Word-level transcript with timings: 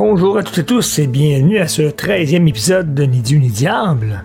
Bonjour 0.00 0.38
à 0.38 0.44
toutes 0.44 0.58
et 0.58 0.64
tous 0.64 1.00
et 1.00 1.08
bienvenue 1.08 1.58
à 1.58 1.66
ce 1.66 1.82
13e 1.82 2.46
épisode 2.46 2.94
de 2.94 3.02
Ni 3.02 3.18
Dieu 3.18 3.38
ni 3.38 3.48
Diable. 3.48 4.24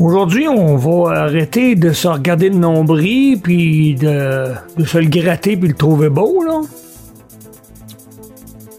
Aujourd'hui, 0.00 0.48
on 0.48 0.74
va 0.74 1.20
arrêter 1.20 1.76
de 1.76 1.92
se 1.92 2.08
regarder 2.08 2.48
le 2.48 2.56
nombril 2.56 3.40
puis 3.40 3.94
de, 3.94 4.46
se 4.84 4.98
le 4.98 5.06
gratter 5.06 5.56
puis 5.56 5.68
le 5.68 5.76
trouver 5.76 6.08
beau. 6.08 6.44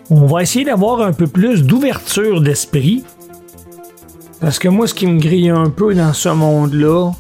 On 0.10 0.26
va 0.26 0.42
essayer 0.42 0.66
d'avoir 0.66 1.00
un 1.00 1.14
peu 1.14 1.28
plus 1.28 1.64
d'ouverture 1.64 2.42
d'esprit. 2.42 3.06
Parce 4.42 4.60
que 4.60 4.68
moi, 4.68 4.86
ce 4.86 4.94
qui 4.94 5.08
me 5.08 5.22
grille 5.22 5.50
un 5.50 5.70
peu 5.70 5.96
dans 5.96 6.12
ce 6.12 6.28
monde-là, 6.28 7.14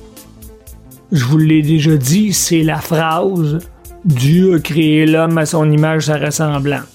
je 1.14 1.23
vous 1.23 1.38
l'ai 1.38 1.62
déjà 1.62 1.95
dit, 1.95 2.34
c'est 2.34 2.62
la 2.62 2.80
phrase 2.80 3.59
Dieu 4.03 4.55
a 4.55 4.59
créé 4.59 5.05
l'homme 5.05 5.38
à 5.38 5.45
son 5.45 5.72
image, 5.72 6.08
sa 6.08 6.17
ressemblance 6.17 6.95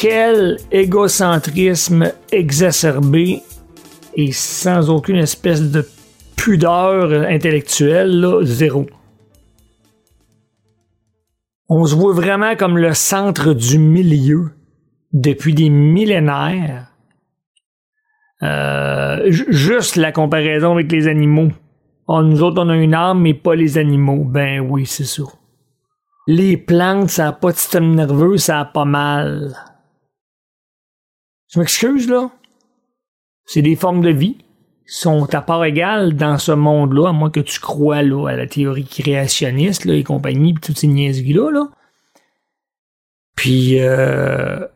quel 0.00 0.58
égocentrisme 0.70 2.12
exacerbé 2.30 3.42
et 4.14 4.30
sans 4.30 4.90
aucune 4.90 5.16
espèce 5.16 5.72
de 5.72 5.84
pudeur 6.36 7.10
intellectuelle, 7.28 8.20
là, 8.20 8.44
zéro. 8.44 8.86
On 11.68 11.84
se 11.84 11.96
voit 11.96 12.14
vraiment 12.14 12.54
comme 12.54 12.78
le 12.78 12.94
centre 12.94 13.54
du 13.54 13.78
milieu 13.78 14.52
depuis 15.12 15.52
des 15.52 15.68
millénaires. 15.68 16.86
Euh, 18.44 19.32
juste 19.32 19.96
la 19.96 20.12
comparaison 20.12 20.72
avec 20.72 20.92
les 20.92 21.08
animaux. 21.08 21.50
Oh, 22.06 22.22
nous 22.22 22.44
autres, 22.44 22.62
on 22.62 22.68
a 22.68 22.76
une 22.76 22.94
âme, 22.94 23.20
mais 23.20 23.34
pas 23.34 23.56
les 23.56 23.78
animaux. 23.78 24.22
Ben 24.24 24.60
oui, 24.60 24.86
c'est 24.86 25.04
ça. 25.04 25.24
Les 26.28 26.56
plantes, 26.56 27.10
ça 27.10 27.24
n'a 27.24 27.32
pas 27.32 27.50
de 27.50 27.56
système 27.56 27.96
nerveux, 27.96 28.36
ça 28.36 28.60
a 28.60 28.64
pas 28.64 28.84
mal. 28.84 29.56
Je 31.48 31.58
m'excuse, 31.58 32.08
là. 32.08 32.30
C'est 33.46 33.62
des 33.62 33.76
formes 33.76 34.02
de 34.02 34.10
vie 34.10 34.36
sont 34.90 35.34
à 35.34 35.42
part 35.42 35.66
égale 35.66 36.14
dans 36.14 36.38
ce 36.38 36.50
monde-là, 36.50 37.10
à 37.10 37.12
moins 37.12 37.30
que 37.30 37.40
tu 37.40 37.60
crois 37.60 37.98
à 37.98 38.02
la 38.02 38.46
théorie 38.46 38.86
créationniste 38.86 39.84
là, 39.84 39.92
et 39.92 40.02
compagnie, 40.02 40.54
puis 40.54 40.62
toutes 40.62 40.78
ces 40.78 40.86
niaiseries-là. 40.86 41.50
Là. 41.50 41.68
Puis, 43.36 43.80
euh, 43.80 44.66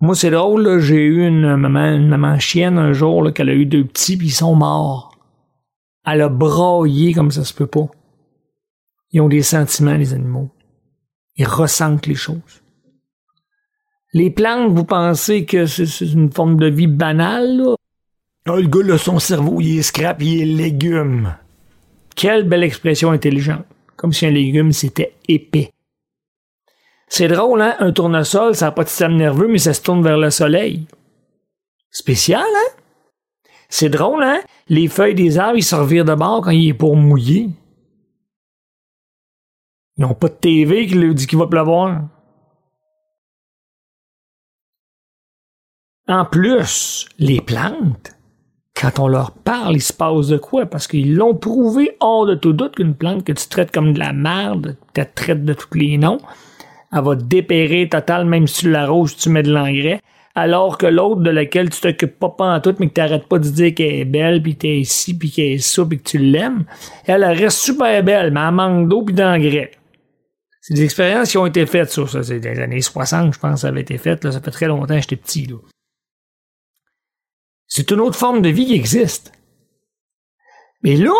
moi, 0.00 0.14
c'est 0.14 0.30
drôle, 0.30 0.78
j'ai 0.78 1.02
eu 1.02 1.26
une 1.26 1.56
maman, 1.56 1.96
une 1.96 2.08
maman 2.08 2.38
chienne 2.38 2.78
un 2.78 2.92
jour 2.92 3.24
là, 3.24 3.32
qu'elle 3.32 3.48
a 3.48 3.54
eu 3.54 3.66
deux 3.66 3.84
petits, 3.84 4.16
puis 4.16 4.28
ils 4.28 4.32
sont 4.32 4.54
morts. 4.54 5.18
Elle 6.06 6.22
a 6.22 6.28
braillé 6.28 7.12
comme 7.12 7.32
ça 7.32 7.44
se 7.44 7.52
peut 7.52 7.66
pas. 7.66 7.88
Ils 9.10 9.20
ont 9.20 9.28
des 9.28 9.42
sentiments, 9.42 9.96
les 9.96 10.14
animaux. 10.14 10.50
Ils 11.34 11.46
ressentent 11.46 12.06
les 12.06 12.14
choses. 12.14 12.59
Les 14.12 14.30
plantes, 14.30 14.72
vous 14.72 14.84
pensez 14.84 15.44
que 15.44 15.66
c'est 15.66 15.84
une 16.00 16.32
forme 16.32 16.56
de 16.56 16.66
vie 16.66 16.88
banale, 16.88 17.56
là? 17.56 17.74
Ah, 18.46 18.56
le 18.56 18.66
gars, 18.66 18.82
là, 18.82 18.98
son 18.98 19.18
cerveau, 19.18 19.60
il 19.60 19.78
est 19.78 19.82
scrap, 19.82 20.20
il 20.20 20.42
est 20.42 20.46
légume. 20.46 21.36
Quelle 22.16 22.48
belle 22.48 22.64
expression 22.64 23.12
intelligente. 23.12 23.64
Comme 23.96 24.12
si 24.12 24.26
un 24.26 24.30
légume, 24.30 24.72
c'était 24.72 25.14
épais. 25.28 25.70
C'est 27.06 27.28
drôle, 27.28 27.60
hein? 27.60 27.76
Un 27.78 27.92
tournesol, 27.92 28.54
ça 28.54 28.66
n'a 28.66 28.72
pas 28.72 28.84
de 28.84 28.88
système 28.88 29.16
nerveux, 29.16 29.46
mais 29.46 29.58
ça 29.58 29.74
se 29.74 29.82
tourne 29.82 30.02
vers 30.02 30.18
le 30.18 30.30
soleil. 30.30 30.86
Spécial, 31.90 32.42
hein? 32.42 32.72
C'est 33.68 33.90
drôle, 33.90 34.24
hein? 34.24 34.40
Les 34.68 34.88
feuilles 34.88 35.14
des 35.14 35.38
arbres, 35.38 35.58
ils 35.58 35.62
se 35.62 35.74
revirent 35.76 36.04
de 36.04 36.14
bord 36.14 36.40
quand 36.40 36.50
il 36.50 36.68
est 36.68 36.74
pour 36.74 36.96
mouiller. 36.96 37.50
Ils 39.96 40.02
n'ont 40.02 40.14
pas 40.14 40.28
de 40.28 40.34
TV 40.34 40.86
qui 40.86 40.94
leur 40.94 41.14
dit 41.14 41.26
qu'il 41.26 41.38
va 41.38 41.46
pleuvoir. 41.46 42.02
En 46.10 46.24
plus, 46.24 47.06
les 47.20 47.40
plantes, 47.40 48.16
quand 48.74 48.98
on 48.98 49.06
leur 49.06 49.30
parle, 49.30 49.76
il 49.76 49.80
se 49.80 49.92
passe 49.92 50.26
de 50.26 50.38
quoi? 50.38 50.66
Parce 50.66 50.88
qu'ils 50.88 51.14
l'ont 51.14 51.36
prouvé 51.36 51.96
hors 52.00 52.26
de 52.26 52.34
tout 52.34 52.52
doute 52.52 52.74
qu'une 52.74 52.96
plante 52.96 53.22
que 53.22 53.30
tu 53.30 53.46
traites 53.48 53.70
comme 53.70 53.92
de 53.92 54.00
la 54.00 54.12
merde, 54.12 54.76
tu 54.92 55.04
traites 55.14 55.44
de 55.44 55.52
tous 55.52 55.72
les 55.78 55.98
noms, 55.98 56.18
elle 56.92 57.04
va 57.04 57.14
dépérer 57.14 57.88
total, 57.88 58.24
même 58.24 58.48
si 58.48 58.62
tu 58.62 58.70
l'arroses, 58.72 59.14
tu 59.14 59.28
mets 59.28 59.44
de 59.44 59.52
l'engrais. 59.52 60.00
Alors 60.34 60.78
que 60.78 60.86
l'autre 60.86 61.20
de 61.20 61.30
laquelle 61.30 61.70
tu 61.70 61.80
t'occupes 61.80 62.18
pas 62.18 62.56
en 62.56 62.58
tout, 62.58 62.74
mais 62.80 62.88
que 62.88 62.94
tu 62.94 63.00
n'arrêtes 63.00 63.28
pas 63.28 63.38
de 63.38 63.48
dire 63.48 63.72
qu'elle 63.72 63.94
est 63.94 64.04
belle, 64.04 64.42
puis 64.42 64.56
t'es 64.56 64.78
ici, 64.78 65.16
puis 65.16 65.30
qu'elle 65.30 65.52
est 65.52 65.58
ça, 65.58 65.84
puis 65.84 65.98
que 65.98 66.08
tu 66.10 66.18
l'aimes, 66.18 66.64
elle, 67.06 67.22
reste 67.22 67.58
super 67.58 68.02
belle, 68.02 68.32
mais 68.32 68.40
elle 68.40 68.50
manque 68.52 68.88
d'eau 68.88 69.02
puis 69.02 69.14
d'engrais. 69.14 69.70
C'est 70.60 70.74
des 70.74 70.82
expériences 70.82 71.30
qui 71.30 71.38
ont 71.38 71.46
été 71.46 71.66
faites 71.66 71.92
sur 71.92 72.10
ça. 72.10 72.24
C'est 72.24 72.40
des 72.40 72.58
années 72.58 72.80
60, 72.80 73.32
je 73.32 73.38
pense, 73.38 73.60
ça 73.60 73.68
avait 73.68 73.82
été 73.82 73.96
fait. 73.96 74.24
Là, 74.24 74.32
ça 74.32 74.40
fait 74.40 74.50
très 74.50 74.66
longtemps 74.66 74.96
que 74.96 75.02
j'étais 75.02 75.14
petit. 75.14 75.46
Là. 75.46 75.54
C'est 77.70 77.92
une 77.92 78.00
autre 78.00 78.18
forme 78.18 78.42
de 78.42 78.48
vie 78.48 78.66
qui 78.66 78.74
existe. 78.74 79.32
Mais 80.82 80.96
là, 80.96 81.14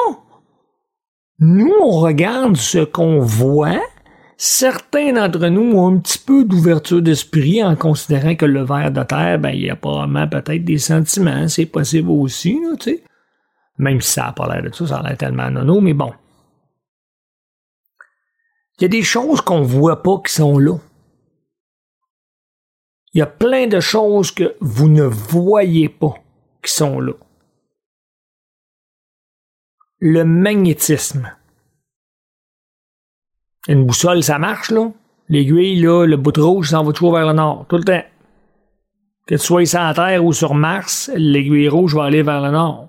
nous, 1.38 1.72
on 1.80 2.00
regarde 2.00 2.56
ce 2.56 2.84
qu'on 2.84 3.20
voit. 3.20 3.80
Certains 4.36 5.12
d'entre 5.12 5.46
nous 5.46 5.78
ont 5.78 5.94
un 5.94 6.00
petit 6.00 6.18
peu 6.18 6.44
d'ouverture 6.44 7.02
d'esprit 7.02 7.62
en 7.62 7.76
considérant 7.76 8.34
que 8.34 8.46
le 8.46 8.64
ver 8.64 8.90
de 8.90 9.02
terre, 9.04 9.38
ben, 9.38 9.50
il 9.50 9.62
y 9.62 9.70
a 9.70 9.76
probablement 9.76 10.26
peut-être 10.26 10.64
des 10.64 10.78
sentiments. 10.78 11.46
C'est 11.46 11.66
possible 11.66 12.10
aussi, 12.10 12.58
tu 12.80 12.90
sais. 12.90 13.04
Même 13.78 14.00
si 14.00 14.10
ça 14.10 14.24
n'a 14.24 14.32
pas 14.32 14.52
l'air 14.52 14.68
de 14.68 14.74
ça, 14.74 14.88
ça 14.88 14.96
a 14.98 15.08
l'air 15.08 15.16
tellement 15.16 15.50
nono, 15.50 15.80
mais 15.80 15.94
bon. 15.94 16.12
Il 18.78 18.82
y 18.82 18.84
a 18.86 18.88
des 18.88 19.02
choses 19.02 19.40
qu'on 19.40 19.62
voit 19.62 20.02
pas 20.02 20.20
qui 20.26 20.32
sont 20.32 20.58
là. 20.58 20.78
Il 23.14 23.18
y 23.18 23.22
a 23.22 23.26
plein 23.26 23.68
de 23.68 23.78
choses 23.78 24.32
que 24.32 24.56
vous 24.60 24.88
ne 24.88 25.04
voyez 25.04 25.88
pas 25.88 26.14
qui 26.62 26.72
sont 26.72 27.00
là. 27.00 27.12
Le 29.98 30.24
magnétisme. 30.24 31.36
Une 33.68 33.84
boussole, 33.84 34.22
ça 34.22 34.38
marche, 34.38 34.70
là. 34.70 34.90
L'aiguille, 35.28 35.80
là, 35.80 36.06
le 36.06 36.16
bout 36.16 36.32
de 36.32 36.40
rouge 36.40 36.70
s'en 36.70 36.82
va 36.82 36.92
toujours 36.92 37.14
vers 37.14 37.26
le 37.26 37.34
nord, 37.34 37.66
tout 37.68 37.76
le 37.76 37.84
temps. 37.84 38.04
Que 39.26 39.34
tu 39.36 39.40
sois 39.40 39.66
sur 39.66 39.80
la 39.80 39.94
Terre 39.94 40.24
ou 40.24 40.32
sur 40.32 40.54
Mars, 40.54 41.10
l'aiguille 41.14 41.68
rouge 41.68 41.94
va 41.94 42.04
aller 42.04 42.22
vers 42.22 42.40
le 42.40 42.50
nord. 42.50 42.88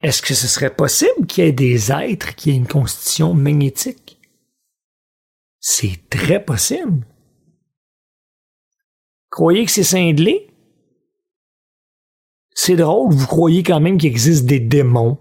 Est-ce 0.00 0.20
que 0.20 0.34
ce 0.34 0.46
serait 0.46 0.74
possible 0.74 1.26
qu'il 1.26 1.44
y 1.44 1.46
ait 1.48 1.52
des 1.52 1.90
êtres 1.90 2.34
qui 2.34 2.50
aient 2.50 2.56
une 2.56 2.68
constitution 2.68 3.32
magnétique? 3.32 4.20
C'est 5.58 6.10
très 6.10 6.44
possible. 6.44 7.06
Croyez 9.30 9.64
que 9.64 9.72
c'est 9.72 9.82
cinglé? 9.82 10.53
C'est 12.54 12.76
drôle, 12.76 13.12
vous 13.12 13.26
croyez 13.26 13.62
quand 13.62 13.80
même 13.80 13.98
qu'il 13.98 14.10
existe 14.10 14.46
des 14.46 14.60
démons, 14.60 15.18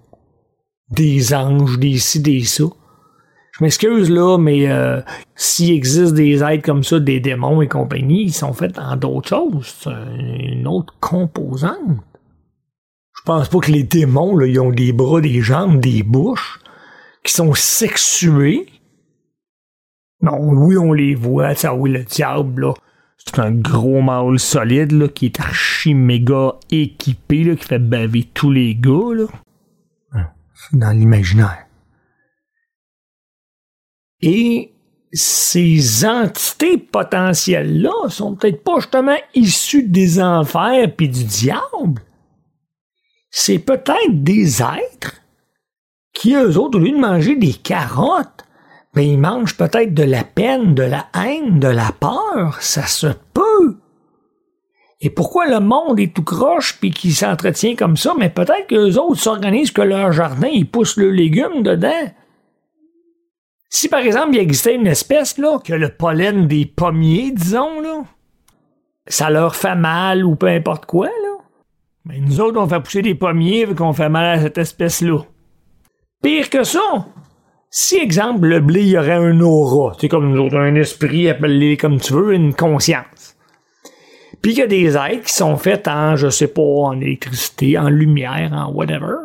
des 0.90 1.34
anges, 1.34 1.80
des 1.80 1.98
ci, 1.98 2.22
des 2.22 2.44
ça. 2.44 2.66
Je 3.58 3.64
m'excuse 3.64 4.10
là, 4.10 4.38
mais 4.38 4.72
euh, 4.72 5.02
s'il 5.36 5.72
existe 5.72 6.14
des 6.14 6.44
êtres 6.44 6.64
comme 6.64 6.84
ça, 6.84 7.00
des 7.00 7.20
démons 7.20 7.62
et 7.62 7.68
compagnie, 7.68 8.24
ils 8.24 8.34
sont 8.34 8.54
faits 8.54 8.80
en 8.80 8.96
d'autres 8.96 9.30
choses. 9.30 9.76
C'est 9.80 9.92
une 10.52 10.68
autre 10.68 10.96
composante. 11.00 12.00
Je 13.16 13.22
pense 13.26 13.50
pas 13.50 13.60
que 13.60 13.72
les 13.72 13.84
démons, 13.84 14.36
là, 14.36 14.48
ils 14.48 14.60
ont 14.60 14.72
des 14.72 14.92
bras, 14.92 15.22
des 15.22 15.42
jambes, 15.42 15.80
des 15.80 16.02
bouches, 16.02 16.60
qui 17.24 17.32
sont 17.32 17.54
sexués. 17.54 18.66
Non, 20.22 20.40
oui, 20.40 20.78
on 20.78 20.94
les 20.94 21.16
voit, 21.16 21.54
ça, 21.56 21.76
oui, 21.76 21.92
le 21.92 22.04
diable, 22.04 22.62
là. 22.62 22.74
C'est 23.26 23.40
un 23.40 23.52
gros 23.52 24.02
mâle 24.02 24.38
solide 24.40 24.92
là, 24.92 25.08
qui 25.08 25.28
est 25.28 25.40
archi 25.40 25.94
méga 25.94 26.56
équipé, 26.70 27.44
là, 27.44 27.56
qui 27.56 27.66
fait 27.66 27.80
baver 27.80 28.30
tous 28.34 28.52
les 28.52 28.76
gars. 28.76 29.14
Là. 29.14 29.26
Hein, 30.12 30.28
c'est 30.54 30.78
dans 30.78 30.92
l'imaginaire. 30.92 31.66
Et 34.22 34.74
ces 35.12 36.06
entités 36.06 36.78
potentielles-là 36.78 38.10
sont 38.10 38.36
peut-être 38.36 38.64
pas 38.64 38.76
justement 38.78 39.18
issues 39.36 39.84
des 39.84 40.22
enfers 40.22 40.94
puis 40.96 41.08
du 41.08 41.24
diable. 41.24 42.02
C'est 43.30 43.60
peut-être 43.60 44.24
des 44.24 44.62
êtres 44.62 45.22
qui, 46.14 46.36
eux 46.36 46.58
autres, 46.58 46.78
au 46.78 46.82
lieu 46.82 46.92
de 46.92 47.00
manger 47.00 47.36
des 47.36 47.54
carottes, 47.54 48.46
mais 48.96 49.08
il 49.08 49.18
mange 49.18 49.58
peut-être 49.58 49.94
de 49.94 50.04
la 50.04 50.24
peine, 50.24 50.76
de 50.76 50.84
la 50.84 51.08
haine, 51.16 51.60
de 51.60 51.68
la 51.68 51.92
peur. 52.00 52.62
Ça 52.62 52.86
se 52.86 53.08
peut. 53.34 53.78
Et 55.02 55.10
pourquoi 55.10 55.48
le 55.48 55.60
monde 55.60 56.00
est 56.00 56.14
tout 56.16 56.24
croche 56.24 56.80
puis 56.80 56.92
qu'il 56.92 57.14
s'entretient 57.14 57.76
comme 57.76 57.98
ça? 57.98 58.14
Mais 58.18 58.30
peut-être 58.30 58.68
que 58.68 58.76
les 58.76 58.98
autres 58.98 59.20
s'organisent 59.20 59.72
que 59.72 59.82
leur 59.82 60.12
jardin, 60.14 60.48
ils 60.48 60.70
poussent 60.70 60.98
le 60.98 61.12
légume 61.12 61.64
dedans. 61.64 62.14
Si 63.70 63.90
par 63.90 64.00
exemple 64.02 64.36
il 64.36 64.40
existait 64.40 64.76
une 64.76 64.88
espèce 64.88 65.38
là, 65.38 65.60
que 65.60 65.74
le 65.74 65.90
pollen 65.90 66.48
des 66.48 66.66
pommiers, 66.66 67.32
disons, 67.32 67.82
là, 67.82 68.04
ça 69.08 69.30
leur 69.30 69.56
fait 69.56 69.76
mal 69.76 70.24
ou 70.24 70.36
peu 70.36 70.48
importe 70.48 70.86
quoi, 70.86 71.08
là. 71.08 71.38
Mais 72.06 72.20
nous 72.20 72.40
autres, 72.42 72.60
on 72.60 72.68
fait 72.68 72.82
pousser 72.82 73.02
des 73.02 73.16
pommiers 73.16 73.66
vu 73.66 73.76
qu'on 73.76 73.94
fait 73.94 74.10
mal 74.10 74.38
à 74.38 74.42
cette 74.42 74.58
espèce-là. 74.58 75.20
Pire 76.22 76.50
que 76.50 76.64
ça, 76.64 77.08
Si, 77.76 77.98
exemple, 77.98 78.46
le 78.46 78.60
blé, 78.60 78.82
il 78.82 78.90
y 78.90 78.98
aurait 79.00 79.14
un 79.14 79.42
aura, 79.42 79.96
c'est 80.00 80.08
comme 80.08 80.32
nous 80.32 80.40
autres, 80.40 80.58
un 80.58 80.76
esprit, 80.76 81.28
appelé 81.28 81.76
comme 81.76 82.00
tu 82.00 82.14
veux, 82.14 82.36
une 82.36 82.54
conscience. 82.54 83.36
Puis 84.44 84.52
il 84.52 84.58
y 84.60 84.62
a 84.62 84.68
des 84.68 84.96
êtres 84.96 85.24
qui 85.26 85.34
sont 85.34 85.58
faits 85.58 85.88
en, 85.88 86.16
je 86.16 86.30
sais 86.30 86.50
pas, 86.50 86.62
en 86.62 87.02
électricité, 87.02 87.80
en 87.80 87.90
lumière, 87.90 88.54
en 88.54 88.72
whatever. 88.72 89.16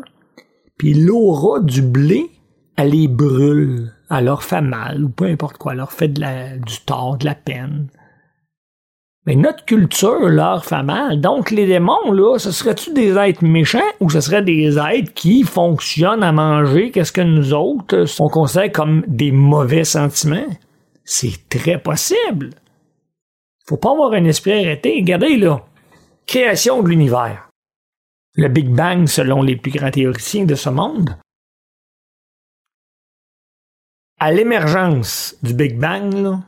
Puis 0.78 0.94
l'aura 0.94 1.60
du 1.60 1.82
blé, 1.82 2.30
elle 2.78 2.92
les 2.92 3.06
brûle, 3.06 3.92
elle 4.10 4.24
leur 4.24 4.42
fait 4.42 4.62
mal, 4.62 5.04
ou 5.04 5.10
peu 5.10 5.26
importe 5.26 5.58
quoi, 5.58 5.72
elle 5.72 5.78
leur 5.80 5.92
fait 5.92 6.08
de 6.08 6.22
la, 6.22 6.56
du 6.56 6.80
tort, 6.86 7.18
de 7.18 7.26
la 7.26 7.34
peine. 7.34 7.88
Mais 9.28 9.36
notre 9.36 9.66
culture 9.66 10.20
leur 10.20 10.64
fait 10.64 10.82
mal. 10.82 11.20
Donc, 11.20 11.50
les 11.50 11.66
démons, 11.66 12.12
là, 12.12 12.38
ce 12.38 12.50
serait-tu 12.50 12.94
des 12.94 13.14
êtres 13.14 13.44
méchants 13.44 13.92
ou 14.00 14.08
ce 14.08 14.22
serait 14.22 14.40
des 14.40 14.78
êtres 14.78 15.12
qui 15.12 15.42
fonctionnent 15.42 16.22
à 16.22 16.32
manger 16.32 16.90
qu'est-ce 16.90 17.12
que 17.12 17.20
nous 17.20 17.52
autres, 17.52 18.06
on 18.20 18.30
considère 18.30 18.72
comme 18.72 19.04
des 19.06 19.30
mauvais 19.30 19.84
sentiments? 19.84 20.48
C'est 21.04 21.46
très 21.50 21.78
possible. 21.78 22.54
Faut 23.66 23.76
pas 23.76 23.90
avoir 23.90 24.14
un 24.14 24.24
esprit 24.24 24.64
arrêté. 24.64 24.94
Regardez, 24.98 25.36
là. 25.36 25.62
Création 26.26 26.82
de 26.82 26.88
l'univers. 26.88 27.50
Le 28.34 28.48
Big 28.48 28.70
Bang, 28.70 29.06
selon 29.08 29.42
les 29.42 29.56
plus 29.56 29.72
grands 29.72 29.90
théoriciens 29.90 30.46
de 30.46 30.54
ce 30.54 30.70
monde. 30.70 31.18
À 34.18 34.32
l'émergence 34.32 35.36
du 35.42 35.52
Big 35.52 35.78
Bang, 35.78 36.14
là, 36.14 36.40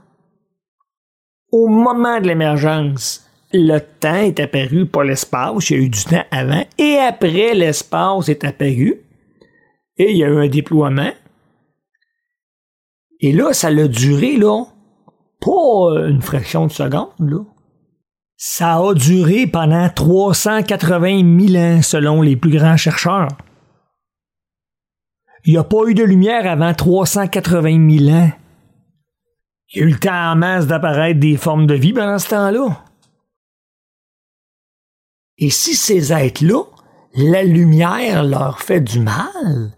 au 1.52 1.68
moment 1.68 2.20
de 2.20 2.26
l'émergence, 2.26 3.26
le 3.52 3.78
temps 3.78 4.14
est 4.14 4.38
apparu, 4.40 4.86
pas 4.86 5.04
l'espace. 5.04 5.70
Il 5.70 5.76
y 5.76 5.80
a 5.80 5.82
eu 5.82 5.88
du 5.88 6.04
temps 6.04 6.24
avant. 6.30 6.64
Et 6.78 6.96
après, 6.96 7.54
l'espace 7.54 8.28
est 8.28 8.44
apparu. 8.44 9.02
Et 9.96 10.12
il 10.12 10.16
y 10.16 10.24
a 10.24 10.28
eu 10.28 10.38
un 10.38 10.48
déploiement. 10.48 11.12
Et 13.20 13.32
là, 13.32 13.52
ça 13.52 13.68
a 13.68 13.88
duré, 13.88 14.36
là, 14.36 14.64
pas 15.40 16.08
une 16.08 16.22
fraction 16.22 16.66
de 16.66 16.72
seconde, 16.72 17.08
là. 17.18 17.44
Ça 18.36 18.76
a 18.76 18.94
duré 18.94 19.46
pendant 19.46 19.90
380 19.90 21.48
000 21.48 21.62
ans, 21.62 21.82
selon 21.82 22.22
les 22.22 22.36
plus 22.36 22.50
grands 22.50 22.78
chercheurs. 22.78 23.28
Il 25.44 25.52
n'y 25.52 25.58
a 25.58 25.64
pas 25.64 25.84
eu 25.86 25.94
de 25.94 26.04
lumière 26.04 26.50
avant 26.50 26.72
380 26.72 27.98
000 27.98 28.16
ans. 28.16 28.30
Il 29.72 29.80
y 29.80 29.84
a 29.84 29.86
eu 29.86 29.90
le 29.90 29.98
temps 29.98 30.32
en 30.32 30.36
masse 30.36 30.66
d'apparaître 30.66 31.20
des 31.20 31.36
formes 31.36 31.66
de 31.66 31.74
vie 31.74 31.92
pendant 31.92 32.18
ce 32.18 32.30
temps-là. 32.30 32.82
Et 35.38 35.50
si 35.50 35.74
ces 35.74 36.12
êtres-là, 36.12 36.64
la 37.14 37.44
lumière 37.44 38.24
leur 38.24 38.60
fait 38.60 38.80
du 38.80 38.98
mal, 38.98 39.70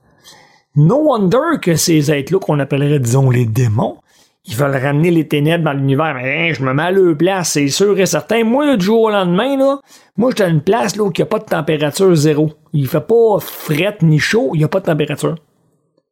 no 0.77 0.97
wonder 0.97 1.59
que 1.61 1.77
ces 1.77 2.11
êtres-là, 2.11 2.39
qu'on 2.39 2.59
appellerait, 2.59 3.01
disons, 3.01 3.29
les 3.29 3.45
démons, 3.45 3.99
ils 4.45 4.57
veulent 4.57 4.77
ramener 4.77 5.11
les 5.11 5.29
ténèbres 5.29 5.65
dans 5.65 5.73
l'univers. 5.75 6.15
Mais 6.15 6.51
hein, 6.51 6.55
je 6.55 6.65
me 6.65 6.73
mets 6.73 6.83
à 6.85 6.91
leur 6.91 7.17
place, 7.17 7.51
c'est 7.51 7.69
sûr 7.69 7.99
et 8.01 8.07
certain. 8.07 8.45
Moi, 8.45 8.77
du 8.77 8.87
jour 8.87 9.03
au 9.03 9.11
lendemain, 9.11 9.57
là, 9.59 9.79
moi, 10.17 10.31
j'étais 10.31 10.45
à 10.45 10.49
une 10.49 10.63
place 10.63 10.97
là, 10.97 11.05
où 11.05 11.13
il 11.15 11.21
n'y 11.21 11.23
a 11.23 11.27
pas 11.27 11.39
de 11.39 11.45
température 11.45 12.15
zéro. 12.15 12.51
Il 12.73 12.89
fait 12.89 13.07
pas 13.07 13.39
fret 13.41 13.99
ni 14.01 14.19
chaud, 14.19 14.53
il 14.55 14.59
n'y 14.59 14.65
a 14.65 14.69
pas 14.69 14.81
de 14.81 14.87
température. 14.87 15.35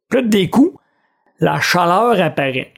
Puis 0.07 0.27
des 0.29 0.49
coups, 0.49 0.77
la 1.39 1.59
chaleur 1.59 2.21
apparaît. 2.21 2.73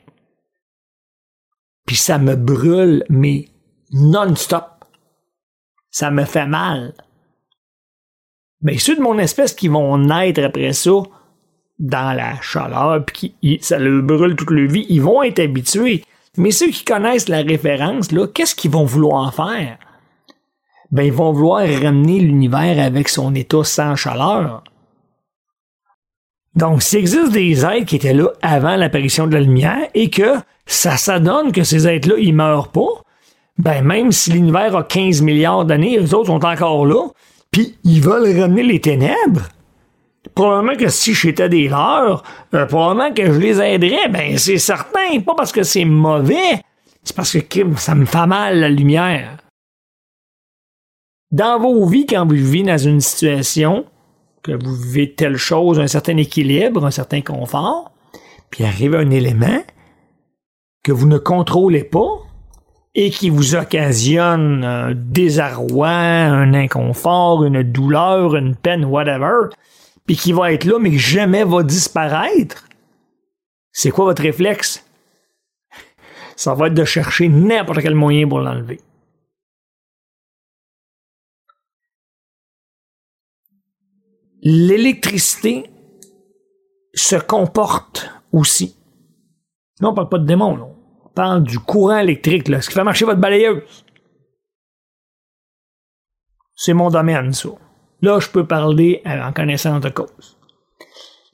Puis 1.86 1.96
ça 1.96 2.18
me 2.18 2.36
brûle, 2.36 3.04
mais 3.10 3.50
non-stop. 3.92 4.86
Ça 5.90 6.12
me 6.12 6.26
fait 6.26 6.48
mal. 6.48 6.94
Mais 8.62 8.78
ceux 8.78 8.96
de 8.96 9.02
mon 9.02 9.20
espèce 9.20 9.54
qui 9.54 9.68
vont 9.68 9.98
naître 9.98 10.42
après 10.44 10.74
ça, 10.74 10.92
dans 11.80 12.16
la 12.16 12.40
chaleur, 12.42 13.04
puis 13.06 13.36
qui, 13.42 13.60
ça 13.62 13.78
le 13.78 14.02
brûle 14.02 14.36
toute 14.36 14.52
leur 14.52 14.70
vie, 14.70 14.86
ils 14.90 15.02
vont 15.02 15.22
être 15.22 15.40
habitués. 15.40 16.04
Mais 16.38 16.52
ceux 16.52 16.70
qui 16.70 16.86
connaissent 16.86 17.30
la 17.30 17.42
référence, 17.42 18.12
là, 18.12 18.28
qu'est-ce 18.28 18.56
qu'ils 18.56 18.72
vont 18.72 18.86
vouloir 18.86 19.34
faire? 19.34 19.78
Ben, 20.92 21.04
ils 21.04 21.14
vont 21.14 21.34
vouloir 21.34 21.68
ramener 21.68 22.20
l'univers 22.20 22.84
avec 22.84 23.10
son 23.10 23.36
état 23.36 23.64
sans 23.64 23.96
chaleur. 23.96 24.64
Donc, 26.56 26.84
s'il 26.84 27.00
existe 27.00 27.32
des 27.32 27.66
êtres 27.66 27.86
qui 27.86 27.96
étaient 27.96 28.14
là 28.14 28.28
avant 28.42 28.76
l'apparition 28.76 29.26
de 29.28 29.34
la 29.34 29.42
lumière 29.42 29.88
et 29.94 30.10
que 30.10 30.36
ça 30.66 30.98
s'adonne 30.98 31.52
que 31.52 31.64
ces 31.64 31.88
êtres-là, 31.88 32.16
ils 32.20 32.34
meurent 32.34 32.72
pas, 32.72 33.04
ben 33.58 33.84
même 33.84 34.12
si 34.12 34.32
l'univers 34.32 34.76
a 34.76 34.84
15 34.84 35.22
milliards 35.22 35.66
d'années, 35.66 35.98
les 35.98 36.14
autres 36.14 36.28
sont 36.28 36.46
encore 36.46 36.86
là, 36.86 37.08
puis 37.52 37.78
ils 37.84 38.02
veulent 38.02 38.40
ramener 38.40 38.64
les 38.64 38.82
ténèbres. 38.82 39.50
Probablement 40.36 40.76
que 40.76 40.90
si 40.90 41.14
j'étais 41.14 41.50
des 41.50 41.68
leurs, 41.68 42.24
euh, 42.54 42.66
probablement 42.66 43.14
que 43.14 43.26
je 43.26 43.40
les 43.40 43.60
aiderais, 43.60 44.08
ben 44.10 44.38
c'est 44.38 44.58
certain, 44.58 45.20
pas 45.26 45.36
parce 45.36 45.52
que 45.52 45.64
c'est 45.64 45.86
mauvais, 45.86 46.62
c'est 47.04 47.16
parce 47.16 47.38
que 47.38 47.76
ça 47.76 47.94
me 47.94 48.06
fait 48.06 48.26
mal 48.26 48.60
la 48.60 48.70
lumière. 48.70 49.38
Dans 51.32 51.60
vos 51.60 51.86
vies, 51.88 52.06
quand 52.06 52.26
vous 52.26 52.36
vivez 52.36 52.64
dans 52.64 52.78
une 52.78 53.02
situation, 53.02 53.86
que 54.44 54.51
vous 54.51 54.75
vivez 54.75 55.13
telle 55.13 55.38
chose, 55.38 55.80
un 55.80 55.88
certain 55.88 56.18
équilibre, 56.18 56.86
un 56.86 56.92
certain 56.92 57.22
confort, 57.22 57.92
puis 58.50 58.66
arrive 58.66 58.95
un 58.95 59.10
élément 59.10 59.63
que 60.84 60.92
vous 60.92 61.07
ne 61.07 61.18
contrôlez 61.18 61.84
pas 61.84 62.19
et 62.94 63.10
qui 63.10 63.30
vous 63.30 63.56
occasionne 63.56 64.63
un 64.63 64.94
désarroi, 64.94 65.90
un 65.90 66.54
inconfort, 66.54 67.45
une 67.45 67.63
douleur, 67.63 68.36
une 68.36 68.56
peine, 68.56 68.86
whatever, 68.86 69.48
puis 70.06 70.16
qui 70.16 70.34
va 70.34 70.51
être 70.51 70.66
là 70.66 70.78
mais 70.80 70.98
jamais 70.98 71.44
va 71.44 71.63
disparaître, 71.63 72.68
c'est 73.72 73.89
quoi 73.89 74.06
votre 74.06 74.22
réflexe? 74.22 74.86
Ça 76.36 76.54
va 76.54 76.68
être 76.68 76.74
de 76.74 76.86
chercher 76.86 77.30
n'importe 77.30 77.81
quel 77.81 77.96
moyen 77.96 78.28
pour 78.28 78.39
l'enlever. 78.39 78.80
L'électricité 84.44 85.69
se 86.94 87.16
comporte 87.16 88.10
aussi. 88.31 88.78
Non, 89.81 89.90
on 89.90 89.94
parle 89.95 90.10
pas 90.10 90.19
de 90.19 90.25
démons, 90.25 90.56
là 90.56 90.68
parle 91.13 91.44
du 91.44 91.60
courant 91.60 91.98
électrique, 91.98 92.48
là, 92.48 92.62
ce 92.62 92.70
qui 92.70 92.75
fait 92.75 92.84
marcher 92.84 93.06
votre 93.06 93.20
balayeuse. 93.20 93.86
C'est 96.56 96.74
mon 96.74 96.89
domaine, 96.89 97.34
ça. 97.34 97.50
Là, 98.01 98.20
je 98.20 98.29
peux 98.29 98.46
parler 98.46 99.01
en 99.06 99.32
connaissance 99.34 99.82
de 99.82 99.89
cause. 99.89 100.38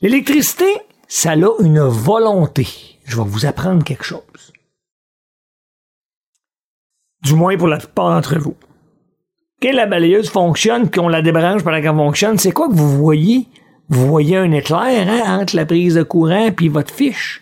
L'électricité, 0.01 0.77
ça 1.07 1.31
a 1.31 1.35
une 1.35 1.81
volonté. 1.81 2.67
Je 3.05 3.17
vais 3.17 3.27
vous 3.27 3.45
apprendre 3.45 3.83
quelque 3.83 4.03
chose. 4.03 4.21
Du 7.23 7.33
moins 7.33 7.57
pour 7.57 7.67
la 7.67 7.77
plupart 7.77 8.11
d'entre 8.11 8.37
vous. 8.37 8.55
Quand 9.61 9.73
la 9.73 9.85
balayeuse 9.85 10.29
fonctionne, 10.29 10.89
qu'on 10.89 11.09
la 11.09 11.21
débranche 11.21 11.63
pendant 11.63 11.81
qu'elle 11.81 11.95
fonctionne, 11.95 12.37
c'est 12.37 12.53
quoi 12.53 12.69
que 12.69 12.75
vous 12.75 12.97
voyez? 12.97 13.47
Vous 13.89 14.07
voyez 14.07 14.37
un 14.37 14.51
éclair 14.51 15.09
hein, 15.09 15.41
entre 15.41 15.55
la 15.55 15.65
prise 15.65 15.95
de 15.95 16.03
courant 16.03 16.49
et 16.61 16.69
votre 16.69 16.93
fiche? 16.93 17.41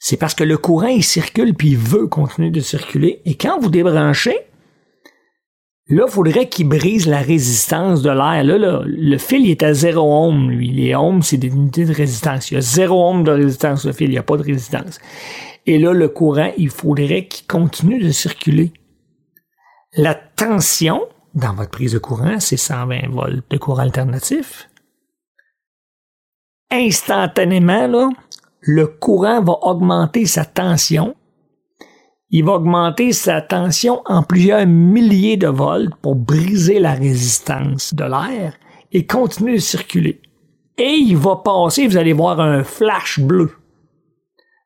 C'est 0.00 0.16
parce 0.16 0.34
que 0.34 0.42
le 0.42 0.58
courant, 0.58 0.88
il 0.88 1.04
circule 1.04 1.54
puis 1.54 1.70
il 1.70 1.76
veut 1.76 2.08
continuer 2.08 2.50
de 2.50 2.58
circuler. 2.58 3.20
Et 3.24 3.36
quand 3.36 3.60
vous 3.60 3.70
débranchez, 3.70 4.36
là, 5.86 6.04
il 6.08 6.10
faudrait 6.10 6.48
qu'il 6.48 6.66
brise 6.66 7.06
la 7.06 7.20
résistance 7.20 8.02
de 8.02 8.10
l'air. 8.10 8.42
Là, 8.42 8.82
le 8.84 9.18
fil, 9.18 9.42
il 9.42 9.50
est 9.52 9.62
à 9.62 9.72
zéro 9.72 10.26
ohm, 10.26 10.50
lui. 10.50 10.72
Les 10.72 10.96
ohms, 10.96 11.22
c'est 11.22 11.36
des 11.36 11.46
unités 11.46 11.84
de 11.84 11.92
résistance. 11.92 12.50
Il 12.50 12.54
y 12.54 12.56
a 12.56 12.60
zéro 12.60 13.08
ohm 13.08 13.22
de 13.22 13.30
résistance, 13.30 13.84
le 13.84 13.92
fil, 13.92 14.08
il 14.08 14.14
n'y 14.14 14.18
a 14.18 14.24
pas 14.24 14.36
de 14.36 14.42
résistance. 14.42 14.98
Et 15.66 15.78
là, 15.78 15.92
le 15.92 16.08
courant, 16.08 16.50
il 16.58 16.70
faudrait 16.70 17.26
qu'il 17.26 17.46
continue 17.46 18.02
de 18.02 18.10
circuler. 18.10 18.72
La 19.94 20.14
tension 20.14 21.02
dans 21.34 21.52
votre 21.52 21.70
prise 21.70 21.92
de 21.92 21.98
courant, 21.98 22.40
c'est 22.40 22.56
120 22.56 23.10
volts 23.10 23.44
de 23.50 23.58
courant 23.58 23.82
alternatif. 23.82 24.70
Instantanément, 26.70 27.86
là, 27.86 28.08
le 28.60 28.86
courant 28.86 29.42
va 29.42 29.52
augmenter 29.60 30.24
sa 30.24 30.46
tension. 30.46 31.14
Il 32.30 32.46
va 32.46 32.52
augmenter 32.52 33.12
sa 33.12 33.42
tension 33.42 34.00
en 34.06 34.22
plusieurs 34.22 34.66
milliers 34.66 35.36
de 35.36 35.48
volts 35.48 35.94
pour 36.00 36.14
briser 36.16 36.78
la 36.78 36.94
résistance 36.94 37.92
de 37.92 38.04
l'air 38.04 38.54
et 38.92 39.06
continuer 39.06 39.54
de 39.54 39.58
circuler. 39.58 40.22
Et 40.78 40.94
il 40.94 41.18
va 41.18 41.36
passer, 41.36 41.86
vous 41.86 41.98
allez 41.98 42.14
voir 42.14 42.40
un 42.40 42.64
flash 42.64 43.20
bleu. 43.20 43.50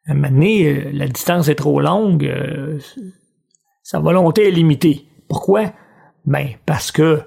À 0.06 0.12
un 0.12 0.14
moment 0.14 0.40
euh, 0.40 0.92
la 0.92 1.08
distance 1.08 1.48
est 1.48 1.56
trop 1.56 1.80
longue, 1.80 2.24
euh, 2.24 2.78
sa 3.82 3.98
volonté 3.98 4.46
est 4.46 4.52
limitée. 4.52 5.04
Pourquoi? 5.28 5.72
Ben, 6.24 6.50
parce 6.66 6.92
que 6.92 7.22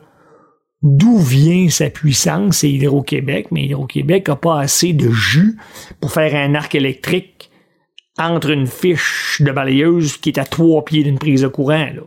d'où 0.81 1.17
vient 1.17 1.69
sa 1.69 1.89
puissance, 1.89 2.57
c'est 2.57 2.71
Hydro-Québec, 2.71 3.47
mais 3.51 3.65
Hydro-Québec 3.65 4.27
n'a 4.27 4.35
pas 4.35 4.59
assez 4.59 4.93
de 4.93 5.09
jus 5.09 5.57
pour 5.99 6.11
faire 6.11 6.35
un 6.35 6.55
arc 6.55 6.75
électrique 6.75 7.51
entre 8.17 8.49
une 8.49 8.67
fiche 8.67 9.41
de 9.41 9.51
balayeuse 9.51 10.17
qui 10.17 10.29
est 10.29 10.39
à 10.39 10.45
trois 10.45 10.83
pieds 10.83 11.03
d'une 11.03 11.19
prise 11.19 11.41
de 11.41 11.47
courant. 11.47 11.89
Là. 11.93 12.01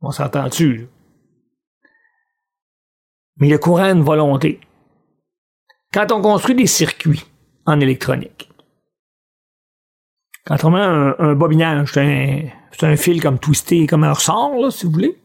On 0.00 0.10
s'entend-tu? 0.10 0.88
Mais 3.36 3.48
le 3.48 3.58
courant 3.58 3.84
a 3.84 3.90
une 3.90 4.02
volonté. 4.02 4.60
Quand 5.92 6.12
on 6.12 6.22
construit 6.22 6.54
des 6.54 6.66
circuits, 6.66 7.24
en 7.66 7.80
électronique. 7.80 8.48
Quand 10.44 10.64
on 10.64 10.70
met 10.70 10.80
un, 10.80 11.34
bobinage, 11.34 11.92
c'est 12.72 12.86
un, 12.86 12.96
fil 12.96 13.20
comme 13.22 13.38
twisté, 13.38 13.86
comme 13.86 14.04
un 14.04 14.12
ressort, 14.12 14.54
là, 14.56 14.70
si 14.70 14.86
vous 14.86 14.92
voulez. 14.92 15.18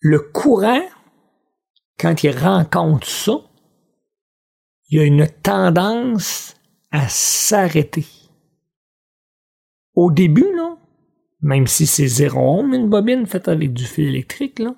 Le 0.00 0.18
courant, 0.18 0.82
quand 1.98 2.22
il 2.22 2.36
rencontre 2.36 3.06
ça, 3.06 3.40
il 4.88 4.98
y 4.98 5.00
a 5.00 5.04
une 5.04 5.28
tendance 5.28 6.56
à 6.90 7.08
s'arrêter. 7.08 8.06
Au 9.94 10.10
début, 10.10 10.52
là, 10.56 10.76
même 11.42 11.66
si 11.66 11.86
c'est 11.86 12.08
zéro 12.08 12.60
ohm, 12.60 12.74
une 12.74 12.88
bobine 12.88 13.26
faite 13.26 13.48
avec 13.48 13.72
du 13.72 13.84
fil 13.84 14.08
électrique, 14.08 14.58
là, 14.58 14.74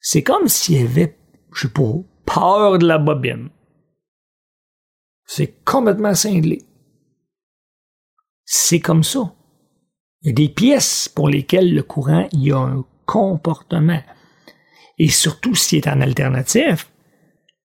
c'est 0.00 0.22
comme 0.22 0.48
s'il 0.48 0.80
y 0.80 0.84
avait, 0.84 1.18
je 1.52 1.66
sais 1.66 1.72
pas, 1.72 1.92
peur 2.24 2.78
de 2.78 2.86
la 2.86 2.98
bobine. 2.98 3.50
C'est 5.24 5.62
complètement 5.64 6.14
cinglé. 6.14 6.64
C'est 8.52 8.80
comme 8.80 9.04
ça. 9.04 9.32
Il 10.22 10.26
y 10.26 10.30
a 10.30 10.34
des 10.34 10.48
pièces 10.48 11.08
pour 11.08 11.28
lesquelles 11.28 11.72
le 11.72 11.84
courant, 11.84 12.28
il 12.32 12.42
y 12.42 12.50
a 12.50 12.58
un 12.58 12.84
comportement. 13.06 14.02
Et 14.98 15.08
surtout 15.08 15.54
s'il 15.54 15.78
est 15.78 15.86
en 15.86 16.00
alternatif, 16.00 16.90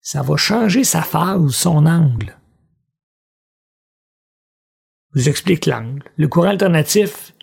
ça 0.00 0.22
va 0.22 0.38
changer 0.38 0.82
sa 0.82 1.02
phase, 1.02 1.50
son 1.50 1.84
angle. 1.84 2.38
Je 5.12 5.20
vous 5.20 5.28
explique 5.28 5.66
l'angle. 5.66 6.10
Le 6.16 6.26
courant 6.26 6.48
alternatif, 6.48 7.34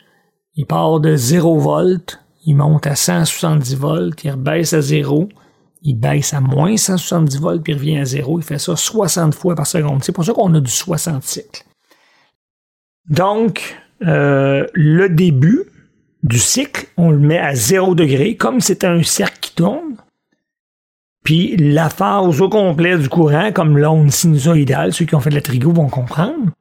il 0.56 0.66
part 0.66 1.00
de 1.00 1.16
0 1.16 1.60
volts, 1.60 2.20
il 2.48 2.56
monte 2.56 2.88
à 2.88 2.96
170 2.96 3.76
volts, 3.76 4.24
il 4.24 4.32
rebaisse 4.32 4.74
à 4.74 4.82
0, 4.82 5.30
il 5.84 6.00
baisse 6.00 6.34
à 6.34 6.42
moins 6.42 6.76
170 6.76 7.38
volts, 7.38 7.62
puis 7.62 7.74
il 7.74 7.76
revient 7.76 8.00
à 8.00 8.06
0. 8.06 8.40
Il 8.40 8.44
fait 8.44 8.58
ça 8.58 8.76
60 8.76 9.36
fois 9.36 9.54
par 9.54 9.68
seconde. 9.68 10.04
C'est 10.04 10.14
pour 10.14 10.26
ça 10.26 10.34
qu'on 10.34 10.52
a 10.56 10.60
du 10.60 10.72
60 10.72 11.22
cycles. 11.22 11.69
Donc, 13.10 13.78
euh, 14.06 14.66
le 14.74 15.10
début 15.10 15.64
du 16.24 16.38
cycle, 16.38 16.88
on 16.98 17.10
le 17.10 17.20
met 17.20 17.40
à 17.40 17.56
0 17.56 17.96
degré, 17.96 18.36
comme 18.36 18.62
c'était 18.62 18.88
un 18.88 19.04
cercle 19.04 19.40
qui 19.42 19.56
tourne. 19.56 19.96
Puis 21.24 21.58
la 21.58 21.90
phase 21.90 22.42
au 22.42 22.50
complet 22.50 22.98
du 22.98 23.10
courant, 23.10 23.52
comme 23.52 23.78
l'onde 23.78 24.12
sinusoïdale, 24.12 24.94
ceux 24.94 25.06
qui 25.06 25.16
ont 25.16 25.20
fait 25.20 25.30
de 25.30 25.36
la 25.36 25.42
trigo 25.42 25.72
vont 25.72 25.90
comprendre, 25.90 26.52